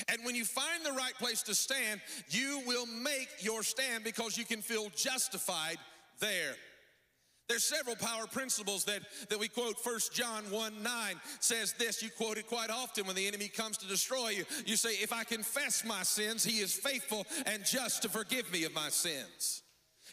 [0.09, 4.37] And when you find the right place to stand, you will make your stand because
[4.37, 5.77] you can feel justified
[6.21, 6.55] there.
[7.49, 9.79] There's several power principles that, that we quote.
[9.79, 12.03] First John 1 9 says this.
[12.03, 14.45] You quote it quite often when the enemy comes to destroy you.
[14.65, 18.65] You say, If I confess my sins, he is faithful and just to forgive me
[18.65, 19.63] of my sins.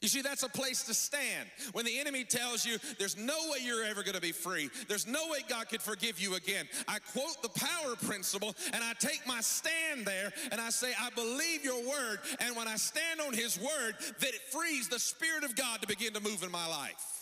[0.01, 1.47] You see, that's a place to stand.
[1.73, 5.05] When the enemy tells you there's no way you're ever going to be free, there's
[5.05, 6.67] no way God could forgive you again.
[6.87, 11.11] I quote the power principle and I take my stand there and I say, I
[11.11, 12.19] believe your word.
[12.39, 15.87] And when I stand on his word, that it frees the Spirit of God to
[15.87, 17.20] begin to move in my life.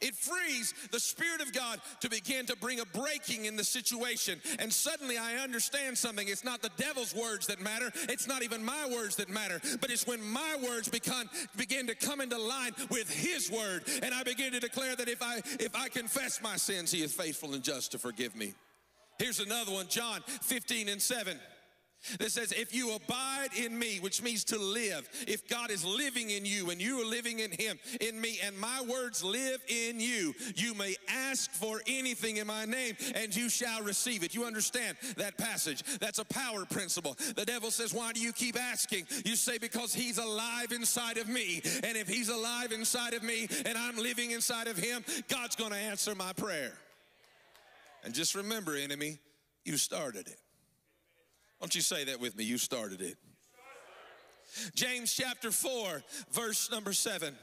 [0.00, 4.40] It frees the Spirit of God to begin to bring a breaking in the situation.
[4.58, 6.28] And suddenly I understand something.
[6.28, 7.90] It's not the devil's words that matter.
[8.08, 9.60] It's not even my words that matter.
[9.80, 13.84] But it's when my words become, begin to come into line with his word.
[14.02, 17.12] And I begin to declare that if I if I confess my sins, he is
[17.12, 18.54] faithful and just to forgive me.
[19.18, 21.38] Here's another one, John 15 and 7
[22.18, 26.30] that says, If you abide in me, which means to live, if God is living
[26.30, 30.00] in you and you are living in him, in me, and my words live in
[30.00, 34.34] you, you may ask for anything in my name and you shall receive it.
[34.34, 35.82] You understand that passage?
[36.00, 37.16] That's a power principle.
[37.36, 39.06] The devil says, Why do you keep asking?
[39.24, 41.60] You say, Because he's alive inside of me.
[41.84, 45.72] And if he's alive inside of me and I'm living inside of him, God's going
[45.72, 46.72] to answer my prayer.
[48.04, 49.18] And just remember, enemy,
[49.64, 50.38] you started it.
[51.60, 52.44] Don't you say that with me?
[52.44, 53.16] You started it.
[54.74, 57.34] James chapter 4, verse number 7.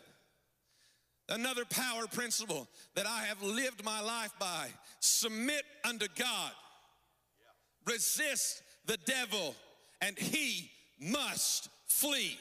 [1.29, 4.67] Another power principle that I have lived my life by
[4.99, 6.51] submit unto God,
[7.85, 9.55] resist the devil,
[10.01, 12.37] and he must flee.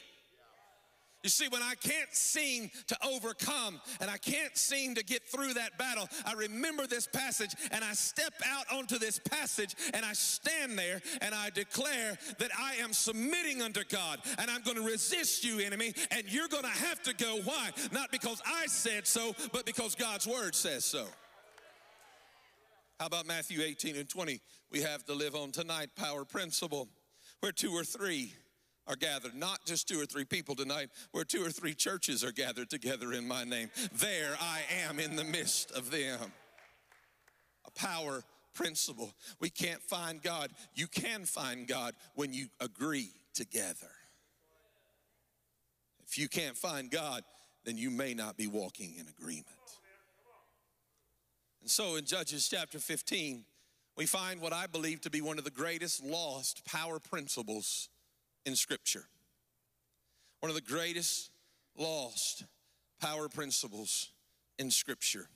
[1.23, 5.55] You see, when I can't seem to overcome and I can't seem to get through
[5.55, 10.13] that battle, I remember this passage and I step out onto this passage and I
[10.13, 14.83] stand there and I declare that I am submitting unto God and I'm going to
[14.83, 17.39] resist you, enemy, and you're going to have to go.
[17.43, 17.71] Why?
[17.91, 21.07] Not because I said so, but because God's word says so.
[22.99, 24.39] How about Matthew 18 and 20?
[24.71, 26.87] We have to live on tonight power principle
[27.41, 28.33] where two or three
[28.87, 32.31] are gathered, not just two or three people tonight, where two or three churches are
[32.31, 33.69] gathered together in my name.
[33.93, 36.31] There I am in the midst of them.
[37.65, 38.23] A power
[38.53, 39.13] principle.
[39.39, 40.51] We can't find God.
[40.73, 43.91] You can find God when you agree together.
[46.07, 47.23] If you can't find God,
[47.65, 49.45] then you may not be walking in agreement.
[51.61, 53.43] And so in Judges chapter 15,
[53.97, 57.89] we find what I believe to be one of the greatest lost power principles
[58.47, 59.03] in Scripture.
[60.39, 61.29] One of the greatest
[61.77, 62.45] lost
[63.01, 64.11] power principles
[64.57, 65.27] in Scripture.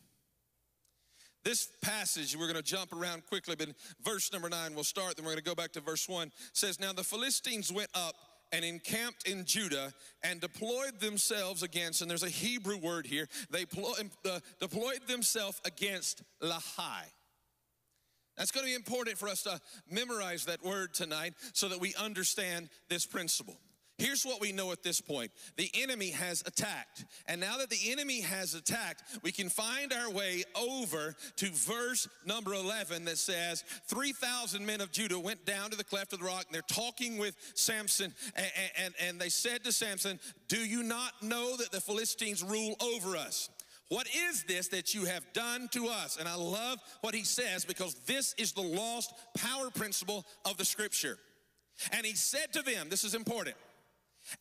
[1.44, 3.70] This passage, we're going to jump around quickly, but
[4.04, 6.32] verse number nine, we'll start, then we're going to go back to verse one.
[6.54, 8.16] says, Now the Philistines went up
[8.54, 9.94] and encamped in Judah
[10.24, 16.22] and deployed themselves against, and there's a Hebrew word here, they uh, deployed themselves against
[16.42, 17.04] Lahai.
[18.38, 19.60] That's going to be important for us to
[19.90, 23.58] memorize that word tonight so that we understand this principle.
[24.02, 27.06] Here's what we know at this point the enemy has attacked.
[27.28, 32.08] And now that the enemy has attacked, we can find our way over to verse
[32.26, 36.26] number 11 that says 3,000 men of Judah went down to the cleft of the
[36.26, 38.12] rock and they're talking with Samson.
[38.36, 38.52] And,
[38.84, 43.16] and, and they said to Samson, Do you not know that the Philistines rule over
[43.16, 43.49] us?
[43.92, 46.16] What is this that you have done to us?
[46.18, 50.64] And I love what he says because this is the lost power principle of the
[50.64, 51.18] scripture.
[51.92, 53.58] And he said to them, This is important.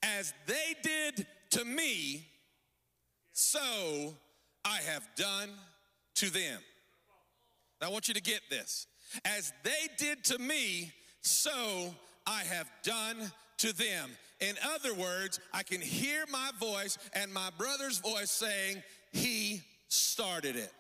[0.04, 2.28] As they did to me,
[3.32, 4.14] so
[4.64, 5.48] I have done
[6.14, 6.60] to them.
[7.80, 8.86] Now, I want you to get this.
[9.24, 11.92] As they did to me, so
[12.24, 14.10] I have done to them.
[14.38, 20.56] In other words, I can hear my voice and my brother's voice saying, He started
[20.56, 20.72] it.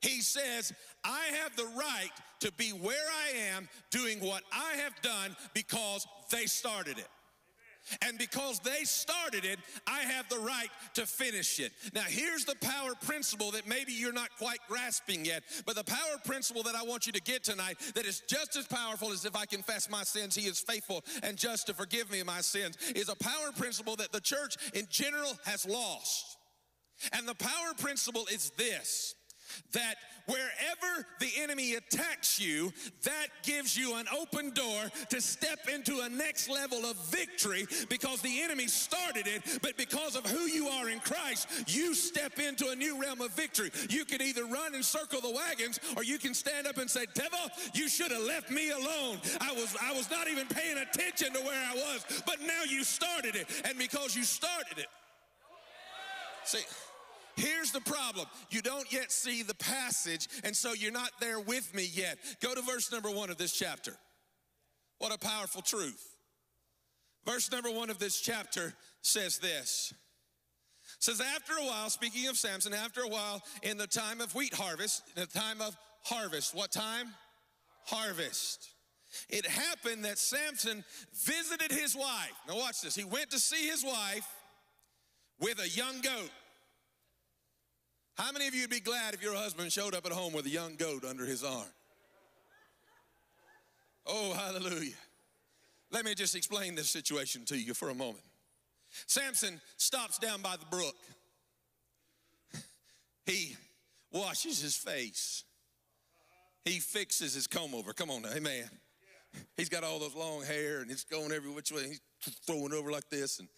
[0.00, 0.72] He says,
[1.04, 2.10] I have the right
[2.40, 7.08] to be where I am doing what I have done because they started it.
[8.00, 9.58] And because they started it,
[9.88, 11.72] I have the right to finish it.
[11.92, 16.18] Now, here's the power principle that maybe you're not quite grasping yet, but the power
[16.24, 19.34] principle that I want you to get tonight that is just as powerful as if
[19.34, 23.08] I confess my sins, He is faithful and just to forgive me my sins, is
[23.08, 26.38] a power principle that the church in general has lost.
[27.12, 29.14] And the power principle is this
[29.72, 29.96] that
[30.26, 32.72] wherever the enemy attacks you,
[33.02, 38.20] that gives you an open door to step into a next level of victory because
[38.22, 42.68] the enemy started it, but because of who you are in Christ, you step into
[42.68, 43.70] a new realm of victory.
[43.88, 47.06] You can either run and circle the wagons or you can stand up and say,
[47.14, 47.38] Devil,
[47.74, 49.18] you should have left me alone.
[49.40, 52.84] I was I was not even paying attention to where I was, but now you
[52.84, 53.48] started it.
[53.64, 54.86] And because you started it,
[56.44, 56.60] see
[57.36, 58.26] Here's the problem.
[58.50, 62.18] You don't yet see the passage, and so you're not there with me yet.
[62.40, 63.96] Go to verse number one of this chapter.
[64.98, 66.16] What a powerful truth.
[67.24, 69.94] Verse number one of this chapter says this.
[70.98, 74.54] Says, after a while, speaking of Samson, after a while, in the time of wheat
[74.54, 77.08] harvest, in the time of harvest, what time?
[77.86, 78.68] Harvest.
[79.28, 80.84] It happened that Samson
[81.24, 82.32] visited his wife.
[82.48, 82.94] Now, watch this.
[82.94, 84.28] He went to see his wife
[85.40, 86.30] with a young goat.
[88.14, 90.46] How many of you would be glad if your husband showed up at home with
[90.46, 91.66] a young goat under his arm?
[94.06, 94.94] Oh, hallelujah.
[95.90, 98.24] Let me just explain this situation to you for a moment.
[99.06, 100.96] Samson stops down by the brook.
[103.24, 103.56] He
[104.10, 105.44] washes his face.
[106.64, 107.92] He fixes his comb over.
[107.92, 108.68] Come on now, amen.
[109.56, 111.86] He's got all those long hair and it's going every which way.
[111.86, 112.00] He's
[112.46, 113.48] throwing over like this, and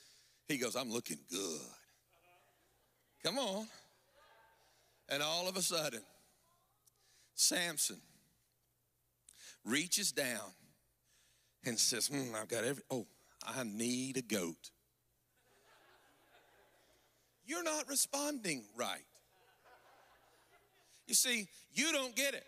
[0.49, 1.61] he goes, I'm looking good.
[3.25, 3.67] Come on.
[5.09, 6.01] And all of a sudden,
[7.35, 8.01] Samson
[9.65, 10.53] reaches down
[11.65, 13.07] and says, hmm, I've got every, oh,
[13.47, 14.71] I need a goat.
[17.47, 19.05] You're not responding right.
[21.07, 22.45] You see, you don't get it.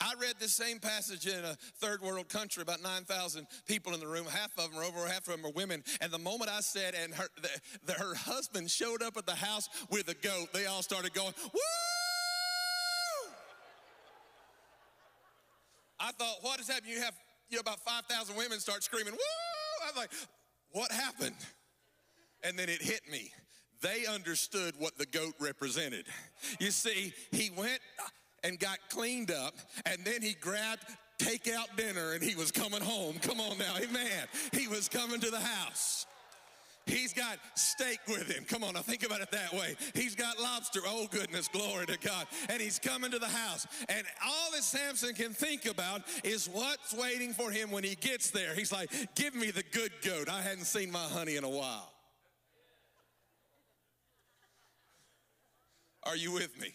[0.00, 4.06] I read this same passage in a third world country, about 9,000 people in the
[4.06, 4.26] room.
[4.26, 5.82] Half of them are over, half of them are women.
[6.00, 7.48] And the moment I said, and her, the,
[7.86, 11.34] the, her husband showed up at the house with a goat, they all started going,
[11.52, 11.60] woo!
[16.00, 16.94] I thought, what is happening?
[16.94, 17.14] You have
[17.50, 19.84] you know, about 5,000 women start screaming, woo!
[19.84, 20.10] I was like,
[20.72, 21.36] what happened?
[22.44, 23.32] And then it hit me.
[23.80, 26.06] They understood what the goat represented.
[26.58, 27.80] You see, he went
[28.44, 29.54] and got cleaned up,
[29.86, 30.84] and then he grabbed
[31.18, 33.18] takeout dinner and he was coming home.
[33.20, 34.26] Come on now, amen.
[34.52, 36.06] He was coming to the house.
[36.86, 38.44] He's got steak with him.
[38.44, 39.76] Come on, now think about it that way.
[39.94, 40.80] He's got lobster.
[40.86, 42.26] Oh, goodness, glory to God.
[42.48, 43.66] And he's coming to the house.
[43.90, 48.30] And all that Samson can think about is what's waiting for him when he gets
[48.30, 48.54] there.
[48.54, 50.30] He's like, Give me the good goat.
[50.30, 51.92] I hadn't seen my honey in a while.
[56.04, 56.72] Are you with me?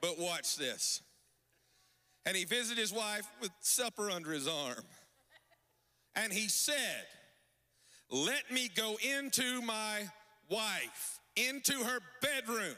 [0.00, 1.02] But watch this.
[2.26, 4.84] And he visited his wife with supper under his arm.
[6.16, 7.06] And he said,
[8.10, 10.02] Let me go into my
[10.50, 12.76] wife, into her bedroom.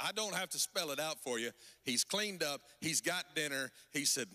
[0.00, 1.50] I don't have to spell it out for you.
[1.82, 3.70] He's cleaned up, he's got dinner.
[3.92, 4.28] He said,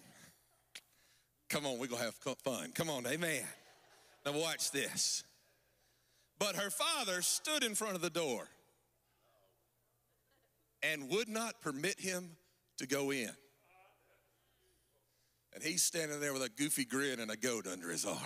[1.50, 2.72] Come on, we're gonna have fun.
[2.74, 3.44] Come on, amen.
[4.26, 5.24] Now, watch this.
[6.40, 8.48] But her father stood in front of the door
[10.84, 12.32] and would not permit him
[12.78, 13.32] to go in.
[15.54, 18.20] And he's standing there with a goofy grin and a goat under his arm.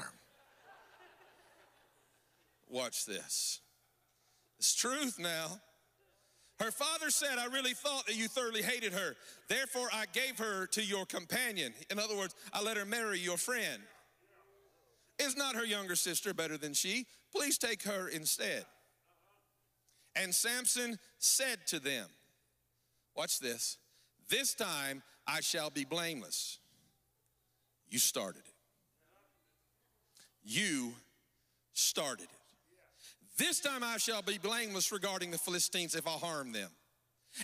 [2.69, 3.61] Watch this.
[4.59, 5.59] It's truth now.
[6.59, 9.15] Her father said, I really thought that you thoroughly hated her.
[9.47, 11.73] Therefore, I gave her to your companion.
[11.91, 13.81] In other words, I let her marry your friend.
[15.19, 17.05] Is not her younger sister better than she?
[17.31, 18.65] Please take her instead.
[20.15, 22.07] And Samson said to them,
[23.17, 23.77] Watch this.
[24.29, 26.59] This time I shall be blameless.
[27.89, 28.53] You started it.
[30.43, 30.93] You
[31.73, 32.29] started it.
[33.37, 36.69] This time I shall be blameless regarding the Philistines if I harm them.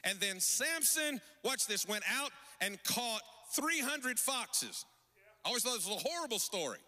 [0.04, 2.32] And then Samson, watch this, went out
[2.62, 3.22] and caught
[3.56, 4.86] 300 foxes.
[5.44, 6.80] I always thought this was a horrible story.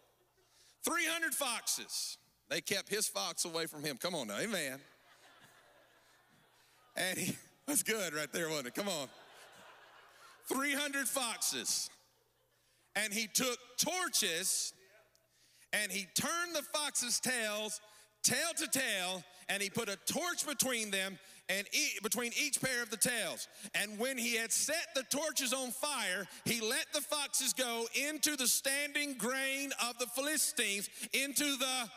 [0.83, 2.17] 300 foxes.
[2.49, 3.97] They kept his fox away from him.
[3.97, 4.79] Come on now, amen.
[6.95, 7.35] And he,
[7.67, 8.75] that's good right there, wasn't it?
[8.75, 9.07] Come on.
[10.51, 11.89] 300 foxes.
[12.95, 14.73] And he took torches
[15.73, 17.81] and he turned the foxes' tails
[18.25, 21.17] tail to tail and he put a torch between them
[21.47, 25.53] and e- between each pair of the tails and when he had set the torches
[25.53, 31.55] on fire he let the foxes go into the standing grain of the philistines into
[31.57, 31.89] the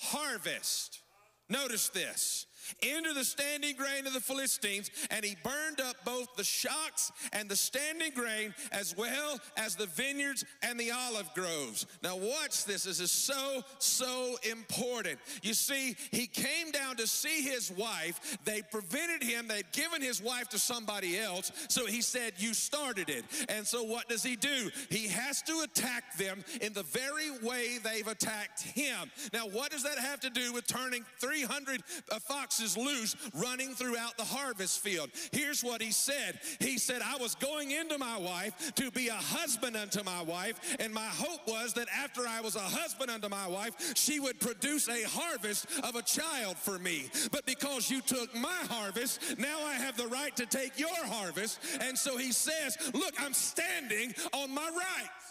[0.00, 1.02] harvest
[1.48, 2.45] notice this
[2.82, 7.48] into the standing grain of the Philistines, and he burned up both the shocks and
[7.48, 11.86] the standing grain, as well as the vineyards and the olive groves.
[12.02, 12.84] Now, watch this.
[12.84, 15.18] This is so, so important.
[15.42, 18.38] You see, he came down to see his wife.
[18.44, 21.52] They prevented him, they'd given his wife to somebody else.
[21.68, 23.24] So he said, You started it.
[23.48, 24.70] And so, what does he do?
[24.90, 29.10] He has to attack them in the very way they've attacked him.
[29.32, 32.18] Now, what does that have to do with turning 300 uh,
[32.56, 35.10] foxes loose running throughout the harvest field?
[35.32, 39.14] Here's what he said He said, I was going into my wife to be a
[39.14, 43.28] husband unto my wife, and my hope was that after I was a husband unto
[43.28, 47.10] my wife, she would produce a harvest of a child for me.
[47.30, 51.58] But because you took my harvest, now I have the right to take your harvest.
[51.80, 55.26] And so he says, Look, I'm standing on my rights.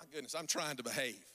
[0.00, 1.27] My goodness, I'm trying to behave.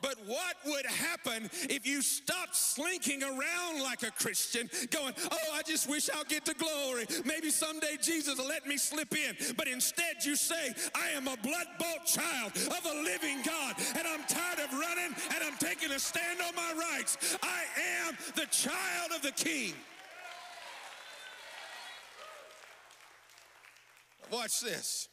[0.00, 5.62] But what would happen if you stopped slinking around like a Christian, going, Oh, I
[5.62, 7.06] just wish I'll get to glory.
[7.24, 9.36] Maybe someday Jesus will let me slip in.
[9.56, 14.06] But instead, you say, I am a blood bought child of a living God, and
[14.06, 17.36] I'm tired of running, and I'm taking a stand on my rights.
[17.42, 17.62] I
[18.06, 19.74] am the child of the King.
[24.30, 25.08] Watch this.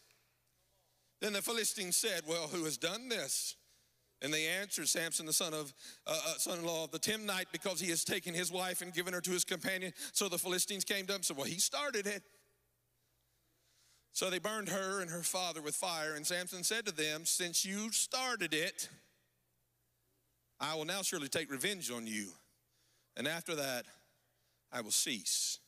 [1.19, 3.55] Then the Philistine said, Well, who has done this?
[4.21, 5.73] And they answered Samson, the son of
[6.05, 9.21] uh, uh, son-in-law of the Timnite, because he has taken his wife and given her
[9.21, 9.93] to his companion.
[10.11, 12.23] So the Philistines came to him and said, Well, he started it.
[14.11, 16.15] So they burned her and her father with fire.
[16.15, 18.89] And Samson said to them, Since you started it,
[20.59, 22.27] I will now surely take revenge on you.
[23.15, 23.85] And after that,
[24.71, 25.59] I will cease.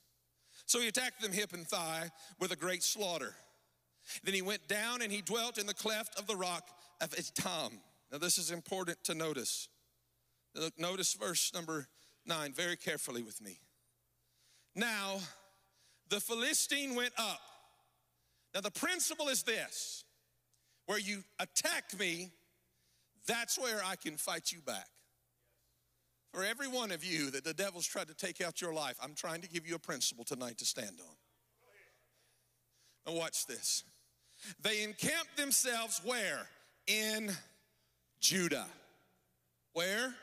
[0.66, 2.10] So he attacked them hip and thigh
[2.40, 3.34] with a great slaughter.
[4.24, 6.68] Then he went down and he dwelt in the cleft of the rock
[7.00, 7.72] of Etam.
[8.12, 9.70] Now, this is important to notice.
[10.78, 11.88] Notice verse number
[12.26, 13.60] nine very carefully with me.
[14.76, 15.20] Now,
[16.10, 17.40] the Philistine went up.
[18.54, 20.04] Now, the principle is this
[20.88, 22.32] where you attack me,
[23.26, 24.88] that's where I can fight you back.
[26.34, 29.14] For every one of you that the devil's tried to take out your life, I'm
[29.14, 31.16] trying to give you a principle tonight to stand on.
[33.06, 33.84] Now, watch this.
[34.62, 36.48] They encamped themselves where?
[36.88, 37.32] In
[38.22, 38.68] Judah.
[39.74, 40.14] Where?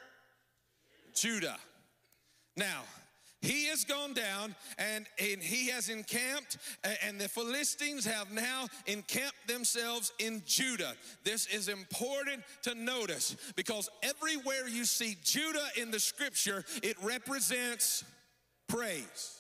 [1.15, 1.57] Judah.
[2.57, 2.83] Now,
[3.41, 6.59] he has gone down and, and he has encamped,
[7.05, 10.95] and the Philistines have now encamped themselves in Judah.
[11.23, 18.05] This is important to notice because everywhere you see Judah in the scripture, it represents
[18.69, 19.38] praise.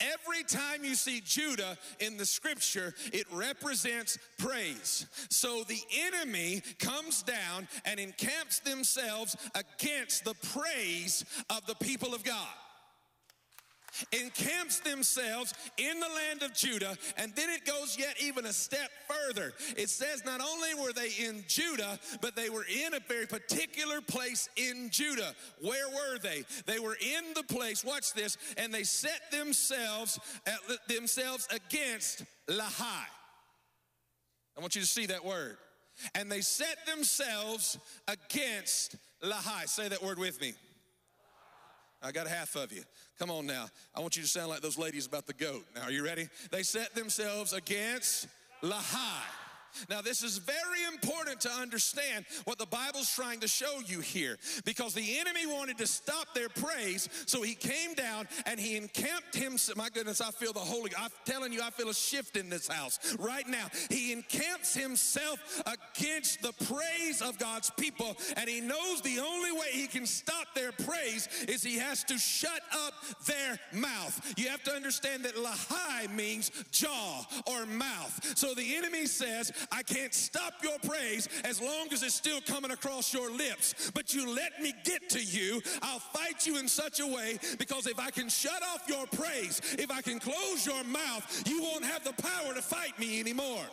[0.00, 5.06] Every time you see Judah in the scripture, it represents praise.
[5.30, 12.24] So the enemy comes down and encamps themselves against the praise of the people of
[12.24, 12.48] God
[14.12, 18.90] encamps themselves in the land of Judah, and then it goes yet even a step
[19.08, 19.52] further.
[19.76, 24.00] It says not only were they in Judah, but they were in a very particular
[24.00, 25.34] place in Judah.
[25.60, 26.44] Where were they?
[26.66, 30.58] They were in the place, watch this, and they set themselves at
[30.88, 33.04] themselves against Lahai.
[34.56, 35.56] I want you to see that word.
[36.14, 39.66] And they set themselves against Lahai.
[39.66, 40.54] Say that word with me.
[42.02, 42.82] I got half of you.
[43.18, 43.66] Come on now.
[43.96, 45.64] I want you to sound like those ladies about the goat.
[45.74, 46.28] Now, are you ready?
[46.52, 48.28] They set themselves against
[48.62, 49.24] Lahai.
[49.88, 54.36] Now, this is very important to understand what the Bible's trying to show you here
[54.64, 59.36] because the enemy wanted to stop their praise, so he came down and he encamped
[59.36, 59.76] himself.
[59.76, 62.68] My goodness, I feel the Holy I'm telling you, I feel a shift in this
[62.68, 63.66] house right now.
[63.90, 69.68] He encamps himself against the praise of God's people, and he knows the only way
[69.72, 72.94] he can stop their praise is he has to shut up
[73.26, 74.34] their mouth.
[74.36, 78.36] You have to understand that lahai means jaw or mouth.
[78.36, 82.70] So the enemy says, I can't stop your praise as long as it's still coming
[82.70, 83.90] across your lips.
[83.94, 87.86] But you let me get to you, I'll fight you in such a way because
[87.86, 91.84] if I can shut off your praise, if I can close your mouth, you won't
[91.84, 93.64] have the power to fight me anymore.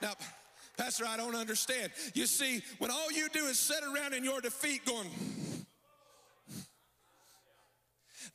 [0.00, 0.12] Now,
[0.76, 1.90] Pastor, I don't understand.
[2.14, 5.08] You see, when all you do is sit around in your defeat going,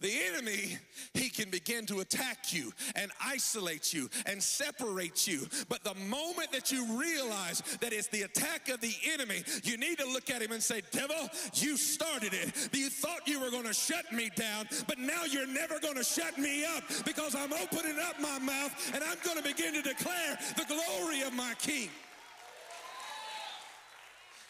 [0.03, 0.77] the enemy,
[1.13, 5.47] he can begin to attack you and isolate you and separate you.
[5.69, 9.97] But the moment that you realize that it's the attack of the enemy, you need
[9.99, 12.69] to look at him and say, Devil, you started it.
[12.73, 16.03] You thought you were going to shut me down, but now you're never going to
[16.03, 19.81] shut me up because I'm opening up my mouth and I'm going to begin to
[19.81, 21.89] declare the glory of my King.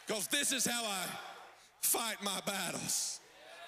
[0.08, 1.06] Because this is how I
[1.82, 3.20] fight my battles.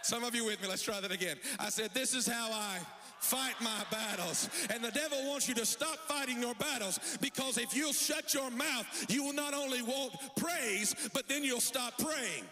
[0.05, 1.35] Some of you with me, let's try that again.
[1.57, 2.77] I said, This is how I
[3.17, 4.51] fight my battles.
[4.71, 8.51] And the devil wants you to stop fighting your battles because if you'll shut your
[8.51, 12.43] mouth, you will not only won't praise, but then you'll stop praying.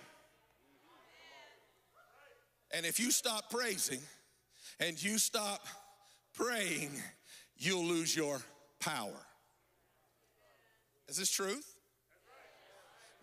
[2.71, 3.99] And if you stop praising
[4.79, 5.63] and you stop
[6.33, 6.89] praying,
[7.55, 8.41] you'll lose your
[8.79, 9.27] power.
[11.07, 11.75] Is this truth?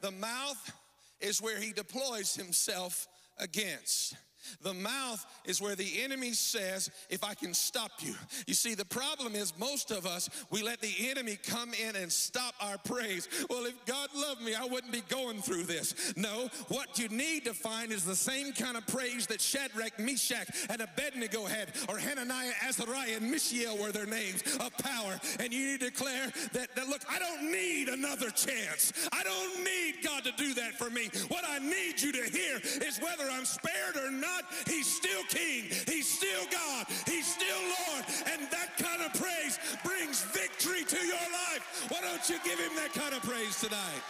[0.02, 0.72] The mouth
[1.20, 3.08] is where he deploys himself
[3.40, 4.14] against.
[4.62, 8.14] The mouth is where the enemy says, if I can stop you.
[8.46, 12.10] You see, the problem is most of us, we let the enemy come in and
[12.10, 13.28] stop our praise.
[13.48, 16.14] Well, if God loved me, I wouldn't be going through this.
[16.16, 20.48] No, what you need to find is the same kind of praise that Shadrach, Meshach,
[20.68, 25.18] and Abednego had, or Hananiah, Azariah, and Mishael were their names of power.
[25.38, 28.92] And you need to declare that, that, look, I don't need another chance.
[29.12, 31.08] I don't need God to do that for me.
[31.28, 32.56] What I need you to hear
[32.86, 34.29] is whether I'm spared or not,
[34.66, 35.64] He's still King.
[35.86, 36.86] He's still God.
[37.06, 38.04] He's still Lord.
[38.32, 41.86] And that kind of praise brings victory to your life.
[41.88, 44.02] Why don't you give Him that kind of praise tonight?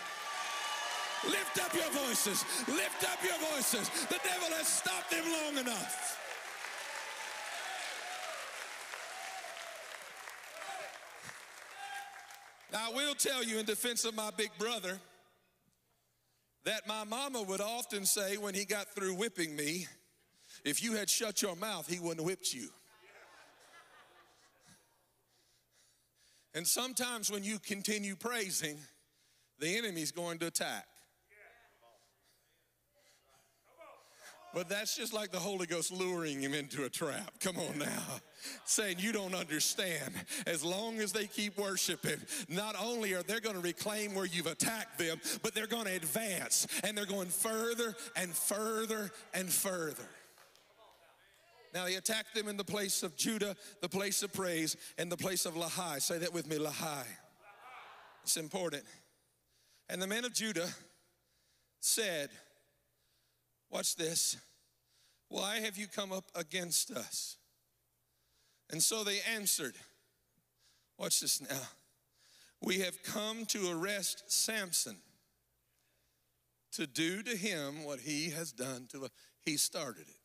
[1.29, 2.45] Lift up your voices.
[2.67, 3.89] Lift up your voices.
[4.09, 6.19] The devil has stopped them long enough.
[12.73, 14.99] Now, I will tell you in defense of my big brother
[16.65, 19.87] that my mama would often say when he got through whipping me,
[20.65, 22.69] if you had shut your mouth, he wouldn't have whipped you.
[26.55, 28.77] And sometimes when you continue praising,
[29.61, 30.87] the enemy's going to attack.
[34.53, 37.39] But that's just like the Holy Ghost luring him into a trap.
[37.39, 38.03] Come on now.
[38.65, 40.12] Saying you don't understand.
[40.45, 42.16] As long as they keep worshiping,
[42.49, 45.95] not only are they going to reclaim where you've attacked them, but they're going to
[45.95, 50.09] advance and they're going further and further and further.
[51.73, 55.17] Now he attacked them in the place of Judah, the place of praise, and the
[55.17, 56.01] place of Lahai.
[56.01, 57.05] Say that with me, Lahai.
[58.23, 58.85] It's important.
[59.89, 60.69] And the men of Judah
[61.81, 62.31] said,
[63.71, 64.37] Watch this.
[65.29, 67.37] Why have you come up against us?
[68.71, 69.75] And so they answered,
[70.99, 71.69] Watch this now.
[72.63, 74.97] We have come to arrest Samson
[76.73, 79.11] to do to him what he has done to us.
[79.45, 80.20] He started it.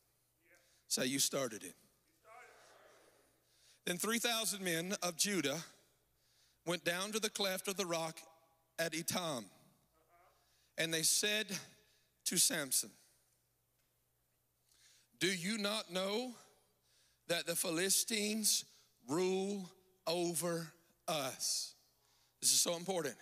[0.88, 1.74] Say, you started it.
[3.86, 5.58] Then 3,000 men of Judah
[6.66, 8.18] went down to the cleft of the rock
[8.78, 9.44] at Etam,
[10.76, 11.46] and they said
[12.24, 12.90] to Samson,
[15.20, 16.34] Do you not know
[17.28, 18.64] that the Philistines
[19.08, 19.70] rule
[20.06, 20.72] over
[21.06, 21.74] us?
[22.42, 23.14] This is so important.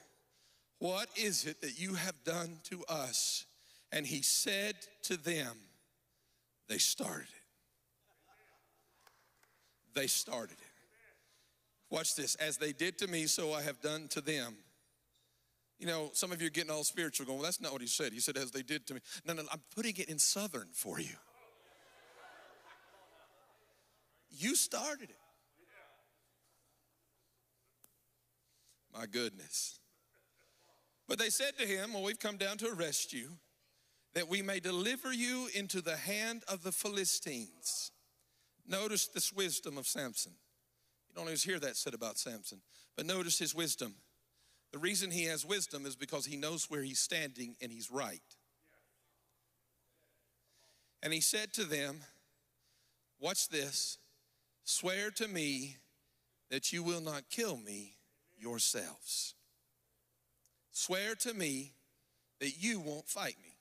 [0.79, 3.45] What is it that you have done to us?
[3.93, 4.75] And he said
[5.05, 5.57] to them,
[6.69, 7.44] They started it.
[9.95, 10.75] They started it.
[11.91, 12.35] Watch this.
[12.37, 14.57] As they did to me, so I have done to them.
[15.79, 17.87] You know, some of you are getting all spiritual going, well, that's not what he
[17.87, 18.13] said.
[18.13, 19.01] He said, as they did to me.
[19.27, 21.17] No, no, I'm putting it in Southern for you.
[24.31, 25.17] You started it.
[28.97, 29.79] My goodness.
[31.09, 33.31] But they said to him, Well, we've come down to arrest you,
[34.15, 37.91] that we may deliver you into the hand of the Philistines.
[38.67, 40.33] Notice this wisdom of Samson.
[41.09, 42.61] You don't always hear that said about Samson,
[42.97, 43.95] but notice his wisdom.
[44.73, 48.23] The reason he has wisdom is because he knows where he's standing and he's right.
[51.03, 52.01] And he said to them,
[53.21, 53.99] Watch this,
[54.65, 55.77] swear to me
[56.51, 57.95] that you will not kill me
[58.37, 59.35] yourselves.
[60.73, 61.73] Swear to me
[62.41, 63.55] that you won't fight me.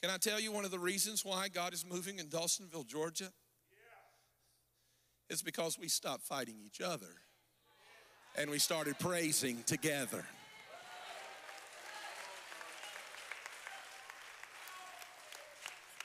[0.00, 3.30] Can I tell you one of the reasons why God is moving in Dawsonville, Georgia?
[5.30, 7.06] It's because we stopped fighting each other
[8.36, 10.24] and we started praising together.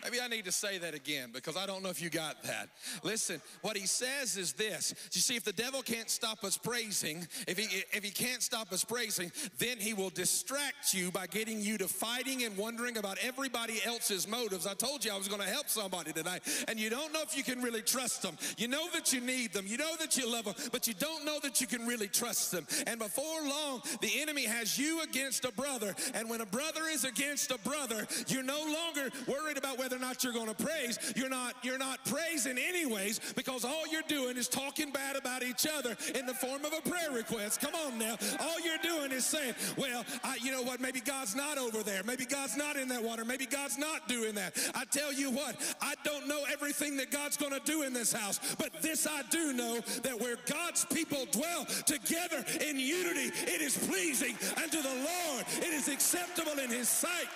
[0.06, 2.70] Maybe I need to say that again because I don't know if you got that.
[3.02, 4.94] Listen, what he says is this.
[5.14, 8.72] You see, if the devil can't stop us praising, if he if he can't stop
[8.72, 13.18] us praising, then he will distract you by getting you to fighting and wondering about
[13.24, 14.68] everybody else's motives.
[14.68, 17.36] I told you I was going to help somebody tonight, and you don't know if
[17.36, 18.38] you can really trust them.
[18.60, 21.26] You know that you need them, you know that you love them, but you don't
[21.26, 22.68] know that you can really trust them.
[22.86, 27.06] And before long, the enemy has you against a brother, and when a brother is
[27.06, 31.00] against a brother, you're no longer worried about whether or not you're going to praise.
[31.16, 35.66] You're not you're not praising anyways because all you're doing is talking bad about each
[35.66, 37.62] other in the form of a prayer request.
[37.62, 38.18] Come on now.
[38.40, 40.80] All you're doing is saying, "Well, I, you know what?
[40.80, 42.04] Maybe God's not over there.
[42.04, 43.26] Maybe God's not in that water.
[43.26, 47.38] Maybe God's not doing that." I tell you what, I don't know everything that God's
[47.38, 51.26] going to do in this house, but this I do know that where God's people
[51.32, 55.46] dwell together in unity, it is pleasing unto the Lord.
[55.58, 57.28] It is acceptable in his sight.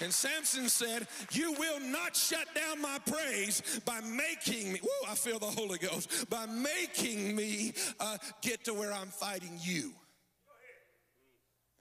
[0.00, 5.14] And Samson said, You will not shut down my praise by making me, woo, I
[5.14, 9.92] feel the Holy Ghost, by making me uh, get to where I'm fighting you.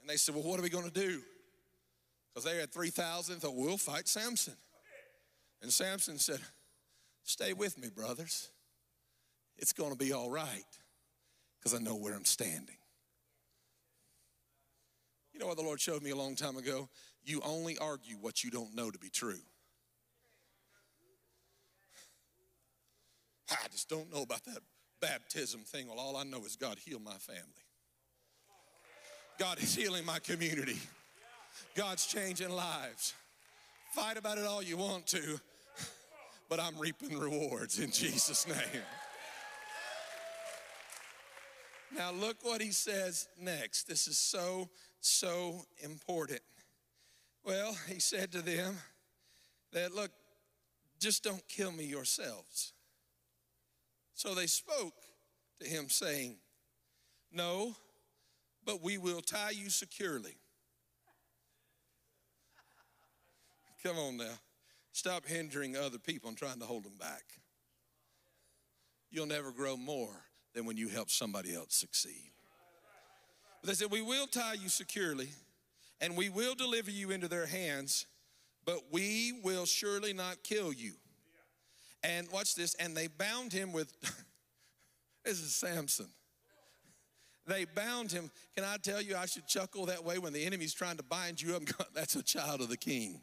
[0.01, 1.21] And they said, Well, what are we going to do?
[2.33, 4.55] Because they had 3,000, thought, We'll fight Samson.
[5.61, 6.39] And Samson said,
[7.23, 8.49] Stay with me, brothers.
[9.57, 10.63] It's going to be all right
[11.59, 12.77] because I know where I'm standing.
[15.33, 16.89] You know what the Lord showed me a long time ago?
[17.27, 19.41] You only argue what you don't know to be true.
[23.51, 24.59] I just don't know about that
[25.01, 25.89] baptism thing.
[25.89, 27.43] Well, all I know is God healed my family.
[29.37, 30.77] God is healing my community.
[31.75, 33.13] God's changing lives.
[33.91, 35.39] Fight about it all you want to,
[36.49, 38.83] but I'm reaping rewards in Jesus' name.
[41.93, 43.87] Now, look what he says next.
[43.87, 44.69] This is so,
[45.01, 46.41] so important.
[47.47, 48.75] Well, he said to them
[49.71, 50.11] that, look,
[50.99, 52.73] just don't kill me yourselves.
[54.15, 54.95] So they spoke
[55.61, 56.35] to him, saying,
[57.31, 57.73] No,
[58.65, 60.35] but we will tie you securely.
[63.81, 64.39] Come on now.
[64.91, 67.23] Stop hindering other people and trying to hold them back.
[69.09, 72.31] You'll never grow more than when you help somebody else succeed.
[73.61, 75.29] But they said, We will tie you securely
[76.01, 78.05] and we will deliver you into their hands,
[78.65, 80.93] but we will surely not kill you.
[82.03, 83.91] And watch this, and they bound him with,
[85.25, 86.07] this is Samson.
[87.47, 88.29] They bound him.
[88.55, 91.41] Can I tell you, I should chuckle that way when the enemy's trying to bind
[91.41, 91.63] you up.
[91.93, 93.21] That's a child of the king.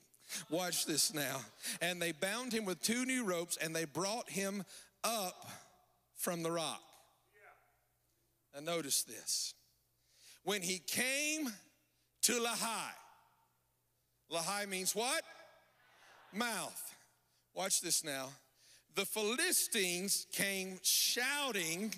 [0.51, 1.41] Watch this now.
[1.83, 4.65] And they bound him with two new ropes and they brought him
[5.05, 5.47] up
[6.17, 6.81] from the rock.
[8.55, 9.55] Now, notice this.
[10.45, 11.53] When he came
[12.25, 12.91] to Lahai,
[14.33, 15.23] Lahai means what?
[16.33, 16.95] Mouth.
[17.55, 18.31] Watch this now.
[18.95, 21.93] The Philistines came shouting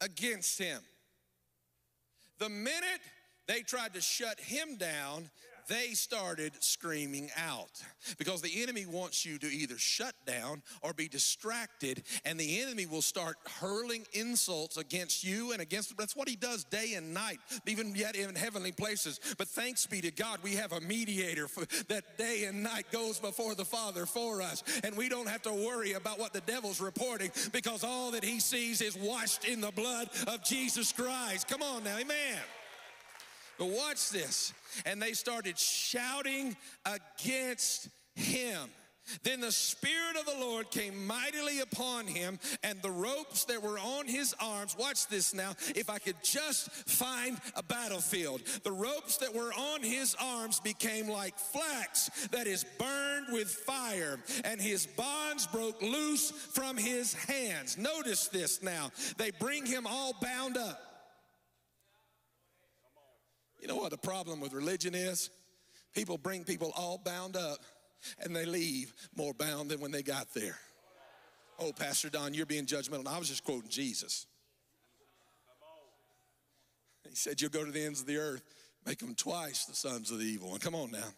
[0.00, 0.80] against him.
[2.38, 3.00] The minute
[3.48, 5.30] they tried to shut him down,
[5.68, 7.82] they started screaming out
[8.18, 12.86] because the enemy wants you to either shut down or be distracted, and the enemy
[12.86, 15.96] will start hurling insults against you and against.
[15.96, 19.20] That's what he does day and night, even yet in heavenly places.
[19.38, 21.48] But thanks be to God, we have a mediator
[21.88, 25.52] that day and night goes before the Father for us, and we don't have to
[25.52, 29.72] worry about what the devil's reporting because all that he sees is washed in the
[29.72, 31.48] blood of Jesus Christ.
[31.48, 32.38] Come on now, amen.
[33.58, 34.52] But watch this.
[34.84, 38.70] And they started shouting against him.
[39.22, 43.78] Then the Spirit of the Lord came mightily upon him, and the ropes that were
[43.78, 44.76] on his arms.
[44.76, 45.52] Watch this now.
[45.76, 51.08] If I could just find a battlefield, the ropes that were on his arms became
[51.08, 57.78] like flax that is burned with fire, and his bonds broke loose from his hands.
[57.78, 58.90] Notice this now.
[59.18, 60.85] They bring him all bound up.
[63.66, 65.28] You know what the problem with religion is?
[65.92, 67.58] People bring people all bound up
[68.22, 70.56] and they leave more bound than when they got there.
[71.58, 73.08] Oh, Pastor Don, you're being judgmental.
[73.08, 74.28] I was just quoting Jesus.
[77.08, 78.44] He said, You'll go to the ends of the earth,
[78.86, 80.60] make them twice the sons of the evil one.
[80.60, 81.08] Come on now.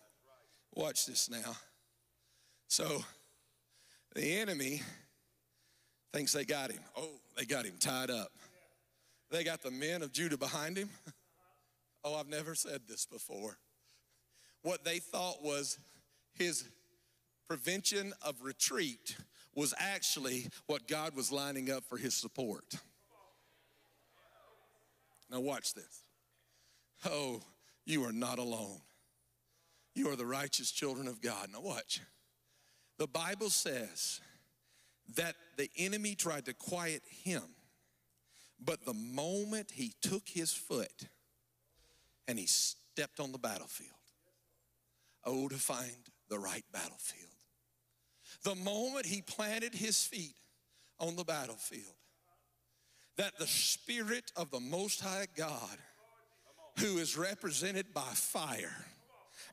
[0.74, 1.54] Watch this now.
[2.66, 3.04] So
[4.14, 4.80] the enemy
[6.14, 6.80] thinks they got him.
[6.96, 8.32] Oh, they got him tied up.
[9.30, 10.88] They got the men of Judah behind him.
[12.08, 13.58] Oh, I've never said this before.
[14.62, 15.78] What they thought was
[16.32, 16.64] his
[17.46, 19.16] prevention of retreat
[19.54, 22.64] was actually what God was lining up for his support.
[25.30, 26.00] Now, watch this.
[27.04, 27.42] Oh,
[27.84, 28.80] you are not alone.
[29.94, 31.48] You are the righteous children of God.
[31.52, 32.00] Now, watch.
[32.96, 34.22] The Bible says
[35.14, 37.42] that the enemy tried to quiet him,
[38.58, 41.08] but the moment he took his foot
[42.28, 43.90] and he stepped on the battlefield,
[45.24, 45.96] oh, to find
[46.28, 47.24] the right battlefield.
[48.44, 50.36] The moment he planted his feet
[51.00, 51.94] on the battlefield,
[53.16, 55.78] that the Spirit of the Most High God,
[56.78, 58.84] who is represented by fire,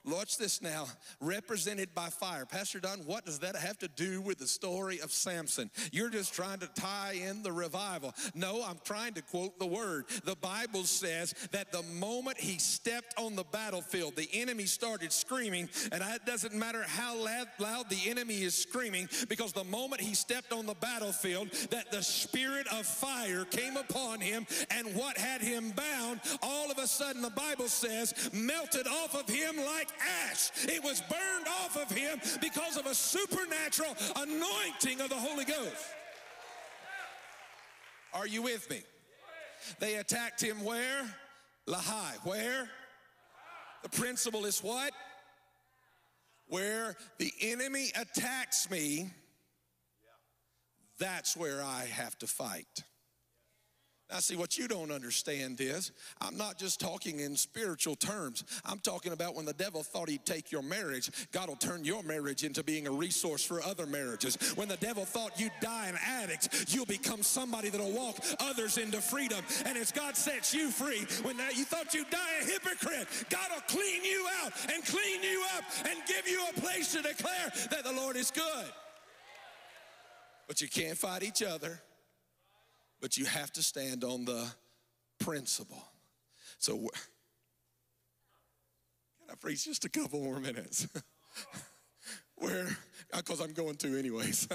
[0.08, 0.86] Watch this now,
[1.20, 2.46] represented by fire.
[2.46, 5.72] Pastor Don, what does that have to do with the story of Samson?
[5.92, 8.14] You're just trying to tie in the revival.
[8.36, 10.06] No, I'm trying to quote the word.
[10.24, 15.70] The Bible says that the moment he stepped on the battlefield, the enemy started screaming,
[15.92, 17.48] and it doesn't matter how loud,
[17.90, 22.68] the enemy is screaming, because the moment he stepped on the battlefield, that the spirit
[22.68, 27.30] of fire came upon him, and what had him bound, all of a sudden, the
[27.32, 29.95] Bible says, melted off of him like
[30.30, 30.52] ash.
[30.64, 35.76] It was burned off of him because of a supernatural anointing of the Holy Ghost.
[38.14, 38.82] Are you with me?
[39.80, 41.04] They attacked him where?
[41.68, 42.14] Lahai.
[42.24, 42.70] Where?
[43.84, 44.94] The principle is what?
[46.48, 49.10] Where the enemy attacks me,
[51.00, 52.84] that's where I have to fight.
[54.12, 55.92] Now, see, what you don't understand is
[56.22, 58.44] I'm not just talking in spiritual terms.
[58.64, 62.04] I'm talking about when the devil thought he'd take your marriage, God will turn your
[62.04, 64.36] marriage into being a resource for other marriages.
[64.56, 69.02] When the devil thought you'd die an addict, you'll become somebody that'll walk others into
[69.02, 69.44] freedom.
[69.66, 73.64] And as God sets you free, when you thought you'd die a hypocrite, God will
[73.68, 77.84] clean you out and clean you up and give you a place to declare that
[77.84, 78.72] the Lord is good.
[80.48, 81.82] But you can't fight each other
[83.06, 84.44] but you have to stand on the
[85.20, 85.84] principle.
[86.58, 86.90] So, can
[89.30, 90.88] I preach just a couple more minutes?
[92.38, 92.66] Where,
[93.14, 94.48] uh, because I'm going to anyways.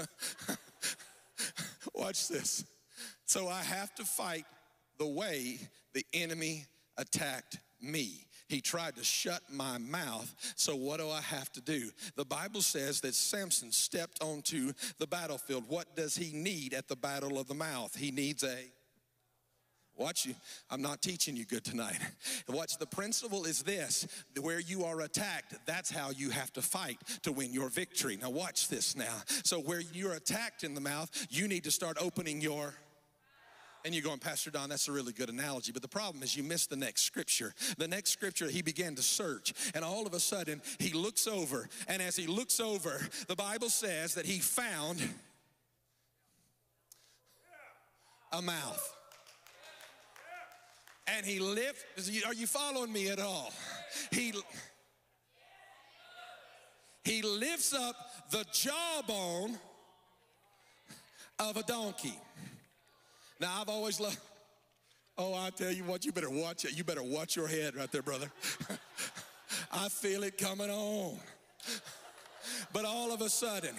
[1.95, 2.65] Watch this.
[3.23, 4.43] So, I have to fight
[4.97, 5.57] the way
[5.93, 6.65] the enemy
[6.97, 8.25] attacked me.
[8.51, 10.35] He tried to shut my mouth.
[10.57, 11.89] So, what do I have to do?
[12.17, 15.63] The Bible says that Samson stepped onto the battlefield.
[15.69, 17.95] What does he need at the battle of the mouth?
[17.95, 18.57] He needs a
[19.97, 20.33] Watch you.
[20.69, 21.99] I'm not teaching you good tonight.
[22.49, 24.07] Watch the principle is this
[24.39, 28.17] where you are attacked, that's how you have to fight to win your victory.
[28.19, 29.15] Now, watch this now.
[29.43, 32.73] So, where you're attacked in the mouth, you need to start opening your
[33.83, 35.71] and you're going, Pastor Don, that's a really good analogy.
[35.71, 37.53] But the problem is you missed the next scripture.
[37.77, 39.53] The next scripture, he began to search.
[39.73, 41.67] And all of a sudden, he looks over.
[41.87, 45.01] And as he looks over, the Bible says that he found
[48.31, 48.95] a mouth.
[51.07, 51.85] And he lift,
[52.25, 53.51] are you following me at all?
[54.11, 54.33] He,
[57.03, 57.95] he lifts up
[58.31, 59.57] the jawbone
[61.39, 62.17] of a donkey.
[63.41, 64.19] Now, I've always loved,
[65.17, 66.77] oh, I tell you what, you better watch it.
[66.77, 68.31] You better watch your head right there, brother.
[69.73, 71.17] I feel it coming on.
[72.73, 73.75] But all of a sudden,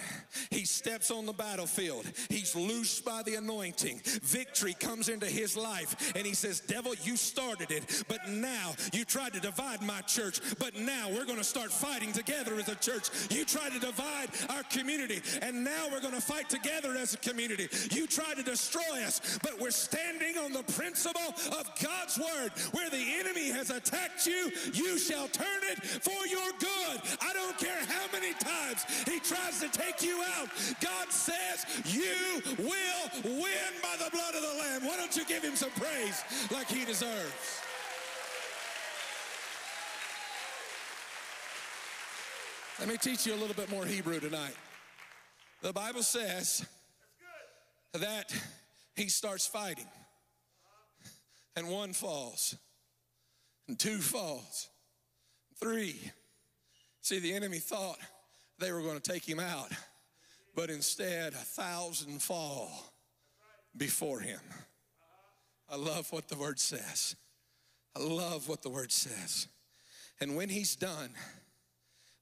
[0.49, 2.05] he steps on the battlefield.
[2.29, 4.01] He's loosed by the anointing.
[4.23, 6.13] Victory comes into his life.
[6.15, 8.03] And he says, Devil, you started it.
[8.07, 10.39] But now you tried to divide my church.
[10.59, 13.09] But now we're going to start fighting together as a church.
[13.29, 15.21] You tried to divide our community.
[15.41, 17.67] And now we're going to fight together as a community.
[17.91, 19.39] You tried to destroy us.
[19.41, 22.51] But we're standing on the principle of God's word.
[22.71, 27.01] Where the enemy has attacked you, you shall turn it for your good.
[27.21, 28.62] I don't care how many times
[29.05, 30.49] he tries to take you out.
[30.81, 34.85] God says you will win by the blood of the Lamb.
[34.85, 37.61] Why don't you give him some praise like he deserves?
[42.79, 44.55] Let me teach you a little bit more Hebrew tonight.
[45.61, 46.65] The Bible says
[47.93, 48.33] that
[48.95, 49.87] he starts fighting,
[51.55, 52.55] and one falls,
[53.67, 54.69] and two falls,
[55.59, 56.11] three.
[57.01, 57.97] See, the enemy thought
[58.63, 59.71] they were going to take him out.
[60.55, 62.71] but instead a thousand fall
[63.75, 64.39] before him.
[65.69, 67.15] I love what the word says.
[67.95, 69.47] I love what the word says.
[70.21, 71.09] And when he's done,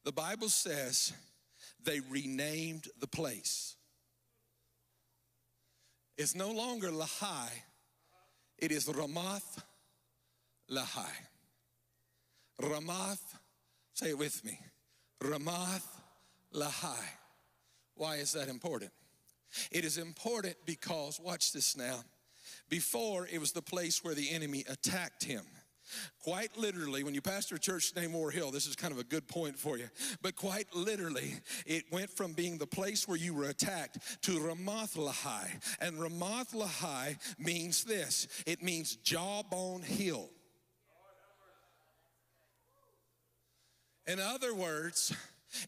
[0.03, 1.13] the Bible says
[1.84, 3.76] they renamed the place.
[6.18, 7.49] It's no longer Lahai,
[8.57, 9.61] it is Ramath
[10.69, 11.11] Lahai.
[12.61, 13.19] Ramath,
[13.93, 14.59] say it with me.
[15.22, 16.01] Ramath
[16.53, 17.03] Lahai.
[17.95, 18.91] Why is that important?
[19.72, 22.03] It is important because, watch this now.
[22.69, 25.44] Before, it was the place where the enemy attacked him.
[26.23, 29.03] Quite literally, when you pastor a church named War Hill, this is kind of a
[29.03, 29.90] good point for you.
[30.22, 31.34] But quite literally,
[31.65, 35.49] it went from being the place where you were attacked to Ramath Lahai.
[35.82, 40.30] And Ramath Lahai means this it means jawbone hill.
[44.07, 45.14] In other words,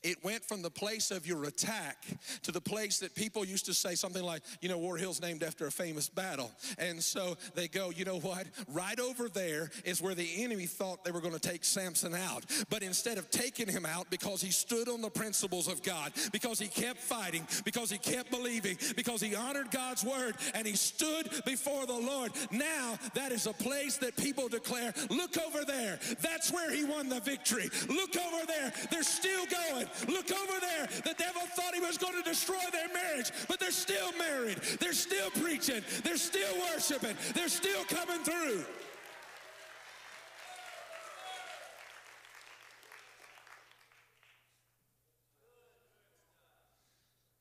[0.04, 2.06] it went from the place of your attack
[2.44, 5.44] to the place that people used to say something like, you know, War Hill's named
[5.44, 6.52] after a famous battle.
[6.78, 8.48] And so they go, you know what?
[8.68, 12.46] Right over there is where the enemy thought they were going to take Samson out.
[12.70, 16.60] But instead of taking him out because he stood on the principles of God, because
[16.60, 21.30] he kept fighting, because he kept believing, because he honored God's word and he stood
[21.46, 26.00] before the Lord, now that is a place that people declare, look over there.
[26.22, 27.70] That's where he won the victory.
[27.88, 28.74] Look over there.
[28.92, 29.73] They're still going.
[30.08, 30.88] Look over there.
[31.04, 34.58] The devil thought he was going to destroy their marriage, but they're still married.
[34.80, 35.82] They're still preaching.
[36.04, 37.16] They're still worshiping.
[37.34, 38.66] They're still coming through.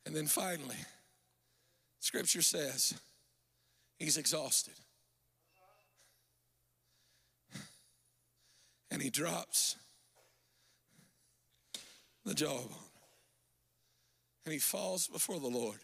[0.05, 0.77] And then finally,
[2.01, 2.93] scripture says
[3.99, 4.75] he's exhausted.
[8.91, 9.77] And he drops
[12.25, 12.69] the jawbone.
[14.45, 15.79] And he falls before the Lord.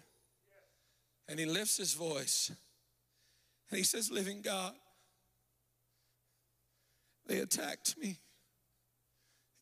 [1.28, 2.50] And he lifts his voice.
[3.70, 4.72] And he says, Living God,
[7.26, 8.18] they attacked me.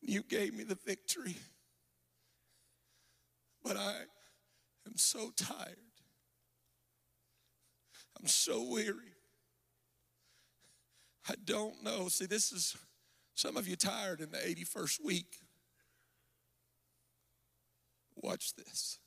[0.01, 1.35] And you gave me the victory.
[3.63, 3.93] But I
[4.85, 5.77] am so tired.
[8.19, 9.13] I'm so weary.
[11.29, 12.07] I don't know.
[12.07, 12.75] See, this is
[13.35, 15.37] some of you tired in the 81st week.
[18.27, 18.99] Watch this.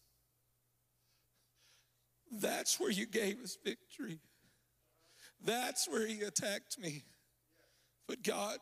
[2.32, 4.18] That's where you gave us victory.
[5.44, 7.02] That's where he attacked me.
[8.08, 8.56] But God,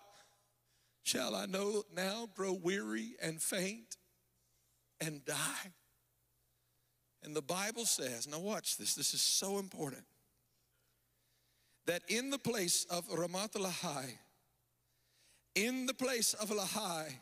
[1.05, 3.98] shall I know now grow weary and faint
[5.01, 5.72] and die?
[7.22, 10.06] And the Bible says, now watch this, this is so important.
[11.86, 14.06] That in the place of Ramath Lahai,
[15.55, 17.12] in the place of Lahai,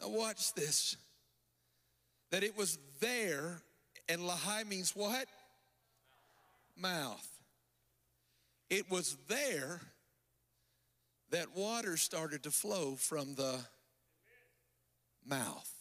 [0.00, 0.96] now watch this
[2.30, 3.62] that it was there,
[4.08, 5.26] and Lahai means what?
[6.76, 7.28] Mouth.
[8.70, 9.80] It was there
[11.30, 13.58] that water started to flow from the
[15.26, 15.72] mouth,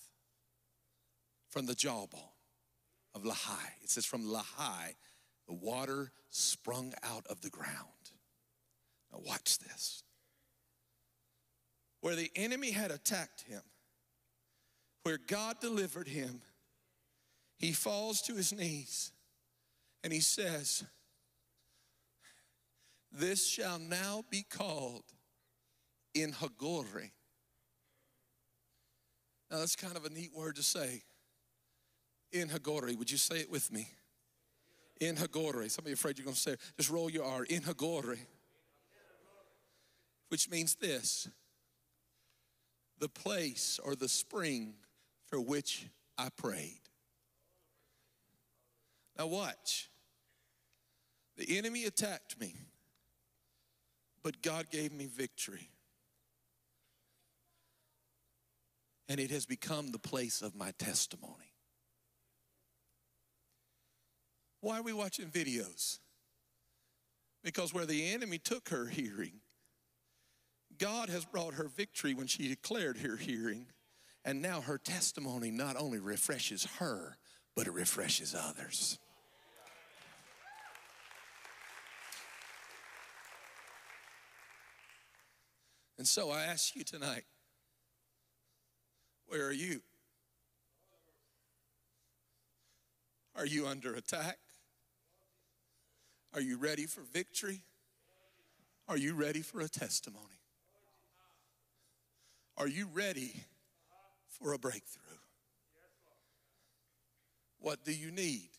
[1.50, 2.22] from the jawbone
[3.16, 3.68] of Lahai.
[3.82, 4.96] It says, from Lahai,
[5.48, 8.12] the water sprung out of the ground.
[9.12, 10.04] Now, watch this.
[12.02, 13.62] Where the enemy had attacked him,
[15.04, 16.42] where God delivered him,
[17.58, 19.12] he falls to his knees
[20.04, 20.84] and he says,
[23.12, 25.04] This shall now be called
[26.14, 27.12] in Hagore.
[29.52, 31.04] Now, that's kind of a neat word to say.
[32.32, 32.90] In Hagore.
[32.98, 33.88] Would you say it with me?
[35.00, 35.70] In Hagore.
[35.70, 36.60] Some of you afraid you're going to say it.
[36.78, 37.44] Just roll your R.
[37.44, 38.18] In Hagore.
[40.30, 41.28] Which means this
[43.00, 44.74] the place or the spring
[45.34, 46.82] for which I prayed.
[49.18, 49.90] Now, watch.
[51.38, 52.54] The enemy attacked me,
[54.22, 55.72] but God gave me victory.
[59.10, 61.56] And it has become the place of my testimony.
[64.62, 65.98] Why are we watching videos?
[67.44, 69.42] Because where the enemy took her hearing,
[70.78, 73.66] God has brought her victory when she declared her hearing.
[74.26, 77.18] And now her testimony not only refreshes her,
[77.56, 78.98] but it refreshes others.
[85.98, 87.24] And so I ask you tonight,
[89.28, 89.82] where are you?
[93.36, 94.38] Are you under attack?
[96.34, 97.62] Are you ready for victory?
[98.88, 100.42] Are you ready for a testimony?
[102.58, 103.44] Are you ready
[104.40, 105.18] for a breakthrough?
[107.64, 108.50] what do you need?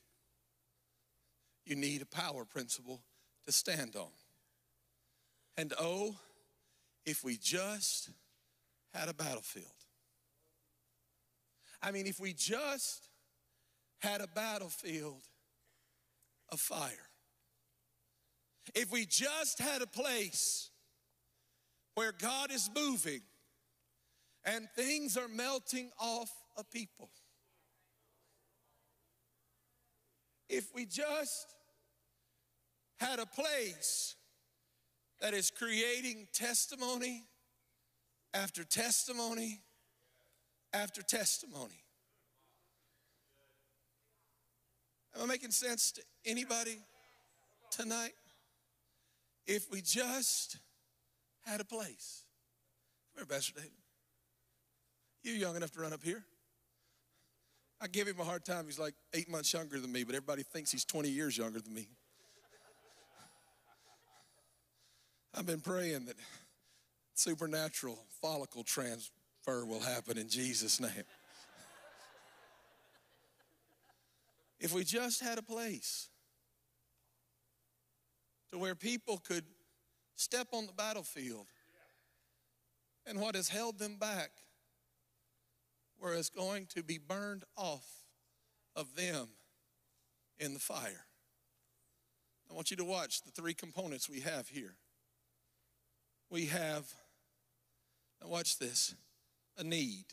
[1.66, 3.02] You need a power principle
[3.44, 4.08] to stand on.
[5.58, 6.16] And oh,
[7.04, 8.10] if we just
[8.94, 9.66] had a battlefield.
[11.82, 13.08] I mean, if we just
[14.00, 15.22] had a battlefield
[16.50, 17.10] of fire.
[18.74, 20.70] If we just had a place
[21.94, 23.20] where God is moving
[24.44, 27.10] and things are melting off a people.
[30.48, 31.54] If we just
[32.98, 34.16] had a place
[35.20, 37.24] that is creating testimony
[38.34, 39.62] after testimony
[40.72, 41.80] after testimony.
[45.16, 46.78] Am I making sense to anybody
[47.70, 48.14] tonight?
[49.46, 50.58] If we just
[51.46, 52.24] had a place.
[53.14, 53.83] Come here, Pastor David.
[55.24, 56.22] You're young enough to run up here.
[57.80, 58.66] I give him a hard time.
[58.66, 61.74] He's like eight months younger than me, but everybody thinks he's 20 years younger than
[61.74, 61.88] me.
[65.34, 66.16] I've been praying that
[67.14, 70.90] supernatural follicle transfer will happen in Jesus' name.
[74.60, 76.08] If we just had a place
[78.52, 79.44] to where people could
[80.16, 81.46] step on the battlefield
[83.06, 84.30] and what has held them back
[85.98, 87.86] whereas going to be burned off
[88.76, 89.28] of them
[90.38, 91.06] in the fire.
[92.50, 94.76] I want you to watch the three components we have here.
[96.30, 96.92] We have,
[98.20, 98.94] now watch this,
[99.56, 100.06] a need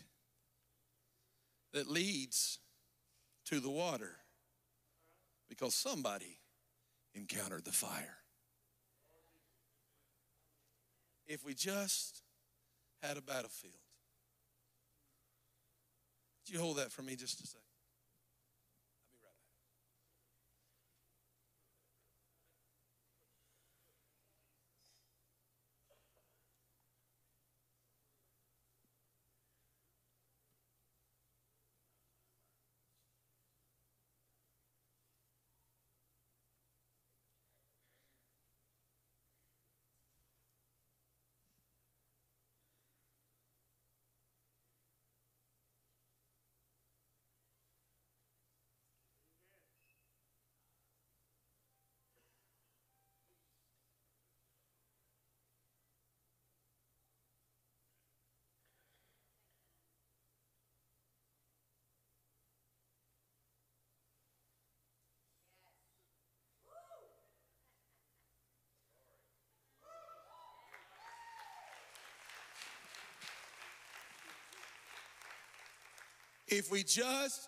[1.73, 2.59] that leads
[3.45, 4.17] to the water
[5.49, 6.39] because somebody
[7.13, 8.17] encountered the fire.
[11.27, 12.21] If we just
[13.01, 13.80] had a battlefield,
[16.45, 17.70] would you hold that for me just a second?
[76.51, 77.47] If we just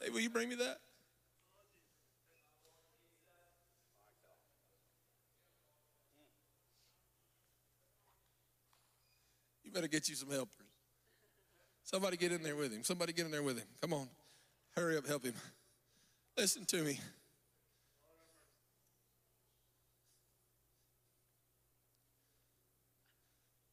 [0.00, 0.78] Hey, will you bring me that?
[9.78, 10.66] Better get you some helpers.
[11.84, 12.82] Somebody get in there with him.
[12.82, 13.66] Somebody get in there with him.
[13.80, 14.08] Come on.
[14.74, 15.34] Hurry up, help him.
[16.36, 16.98] Listen to me.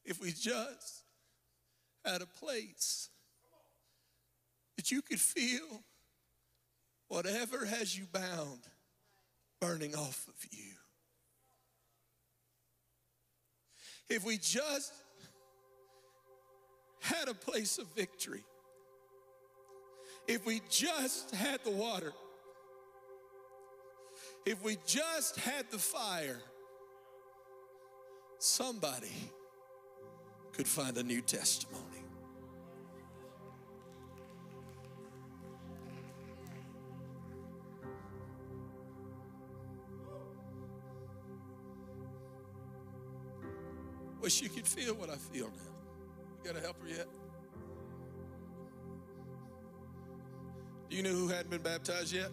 [0.05, 1.01] If we just
[2.05, 3.09] had a place
[4.75, 5.81] that you could feel
[7.07, 8.59] whatever has you bound
[9.59, 10.73] burning off of you.
[14.07, 14.93] If we just
[17.05, 18.43] had a place of victory,
[20.27, 22.13] if we just had the water,
[24.45, 26.39] if we just had the fire,
[28.39, 29.31] somebody
[30.51, 31.81] could find a new testimony.
[44.21, 45.84] Wish you could feel what I feel now.
[46.45, 47.07] Got a helper yet?
[50.91, 52.29] Do you know who hadn't been baptized yet?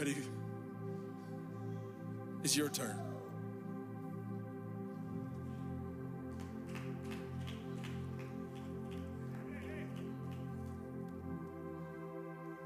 [0.00, 0.16] Ready?
[2.42, 2.98] It's your turn.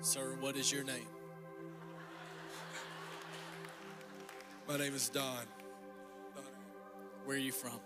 [0.00, 1.08] Sir, what is your name?
[4.68, 5.24] My name is Don.
[7.24, 7.80] Where are you from?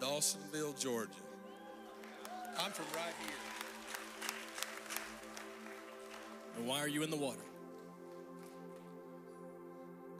[0.00, 1.10] Dawsonville, Georgia.
[2.56, 3.34] I'm from right here.
[6.56, 7.47] And why are you in the water?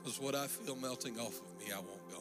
[0.09, 2.18] Because what I feel melting off of me, I won't go.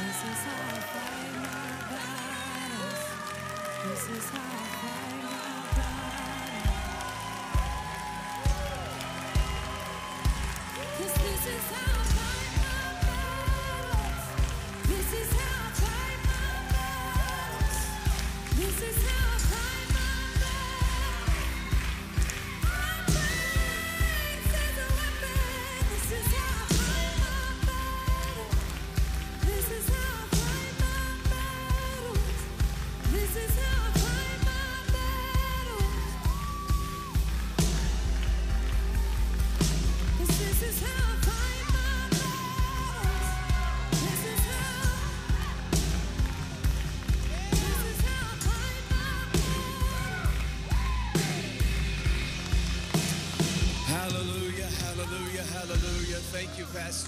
[0.00, 0.80] This is how I
[1.36, 3.04] my battles.
[3.84, 4.59] This is how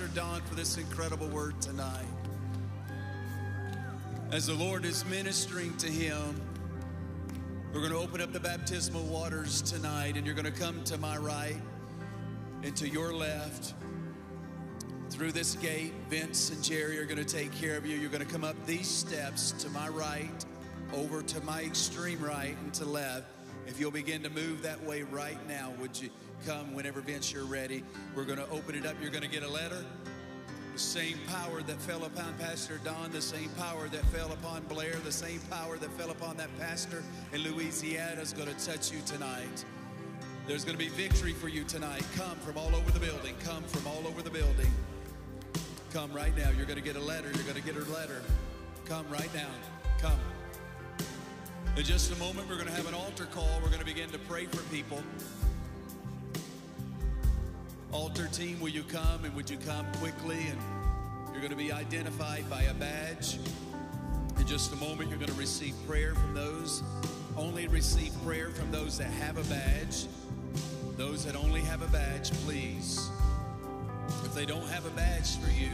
[0.03, 2.07] Pastor Don, for this incredible word tonight.
[4.33, 6.41] As the Lord is ministering to him,
[7.73, 10.99] we're going to open up the baptismal waters tonight, and you're going to come to
[10.99, 11.61] my right
[12.65, 13.75] and to your left.
[15.11, 17.97] Through this gate, Vince and Jerry are going to take care of you.
[17.97, 20.45] You're going to come up these steps to my right,
[20.95, 23.27] over to my extreme right, and to left.
[23.69, 26.11] If you'll begin to move that way right now, would you
[26.47, 27.85] come whenever Vince you're ready?
[28.15, 28.97] We're going to open it up.
[29.01, 29.85] You're going to get a letter.
[30.73, 34.95] The same power that fell upon Pastor Don, the same power that fell upon Blair,
[35.05, 37.03] the same power that fell upon that pastor
[37.33, 39.65] in Louisiana is going to touch you tonight.
[40.47, 42.05] There's going to be victory for you tonight.
[42.17, 43.35] Come from all over the building.
[43.45, 44.71] Come from all over the building.
[45.93, 46.51] Come right now.
[46.51, 47.31] You're going to get a letter.
[47.35, 48.23] You're going to get her letter.
[48.87, 49.51] Come right now.
[50.01, 50.19] Come.
[51.77, 53.61] In just a moment, we're going to have an altar call.
[53.63, 55.03] We're going to begin to pray for people.
[57.93, 60.39] Altar team, will you come and would you come quickly?
[60.49, 60.59] And
[61.31, 63.39] you're going to be identified by a badge.
[64.39, 66.83] In just a moment, you're going to receive prayer from those.
[67.37, 70.07] Only receive prayer from those that have a badge.
[70.97, 73.11] Those that only have a badge, please.
[74.25, 75.71] If they don't have a badge for you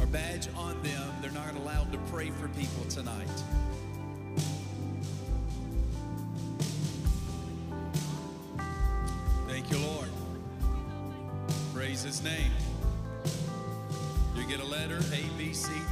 [0.00, 3.28] or badge on them, they're not allowed to pray for people tonight.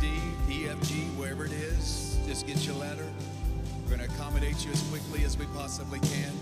[0.01, 0.09] D,
[0.49, 2.19] E, F, G, wherever it is.
[2.27, 3.07] Just get your letter.
[3.85, 6.33] We're going to accommodate you as quickly as we possibly can.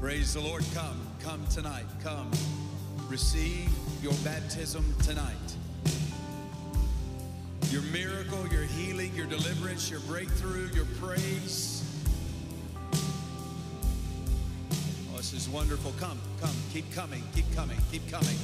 [0.00, 0.64] Praise the Lord.
[0.74, 1.86] Come, come tonight.
[2.02, 2.30] Come.
[3.08, 3.70] Receive
[4.02, 5.34] your baptism tonight.
[7.70, 11.73] Your miracle, your healing, your deliverance, your breakthrough, your praise.
[15.34, 15.92] is wonderful.
[15.98, 18.36] Come, come, keep coming, keep coming, keep coming.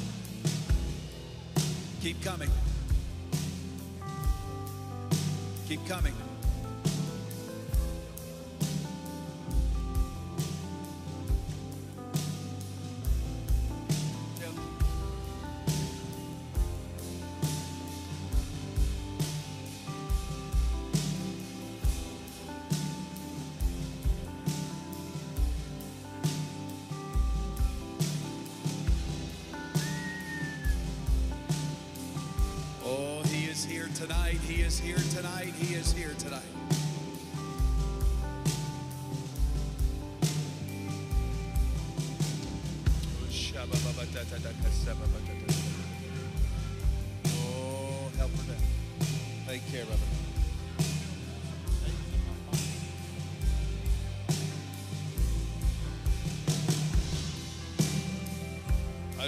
[2.01, 2.51] Keep coming.
[5.69, 6.30] Keep coming.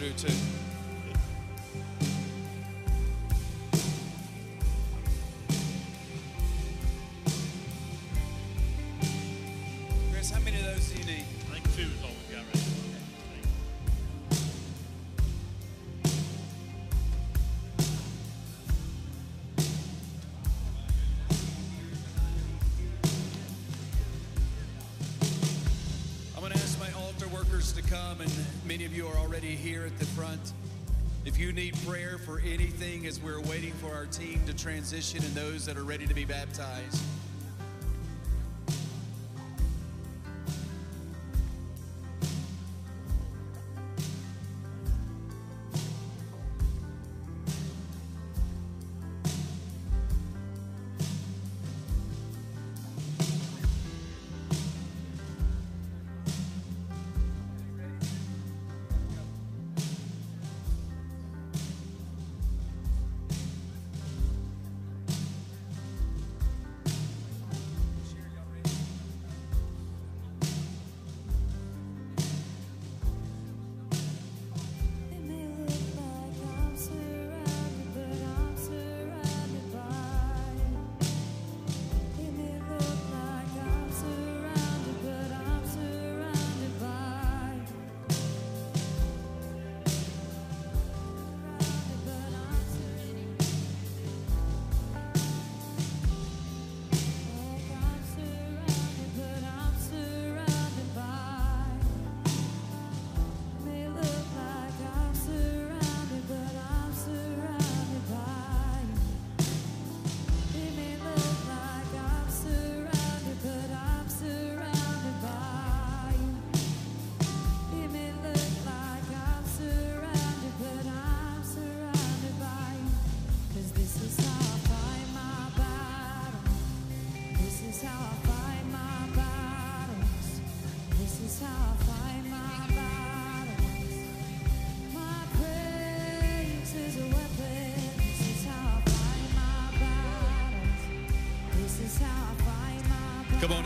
[0.02, 0.51] go to too.
[29.32, 30.52] already here at the front.
[31.24, 35.34] If you need prayer for anything as we're waiting for our team to transition and
[35.34, 37.02] those that are ready to be baptized,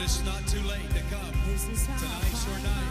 [0.07, 1.33] it's not too late to come.
[1.99, 2.86] Tonight's your night.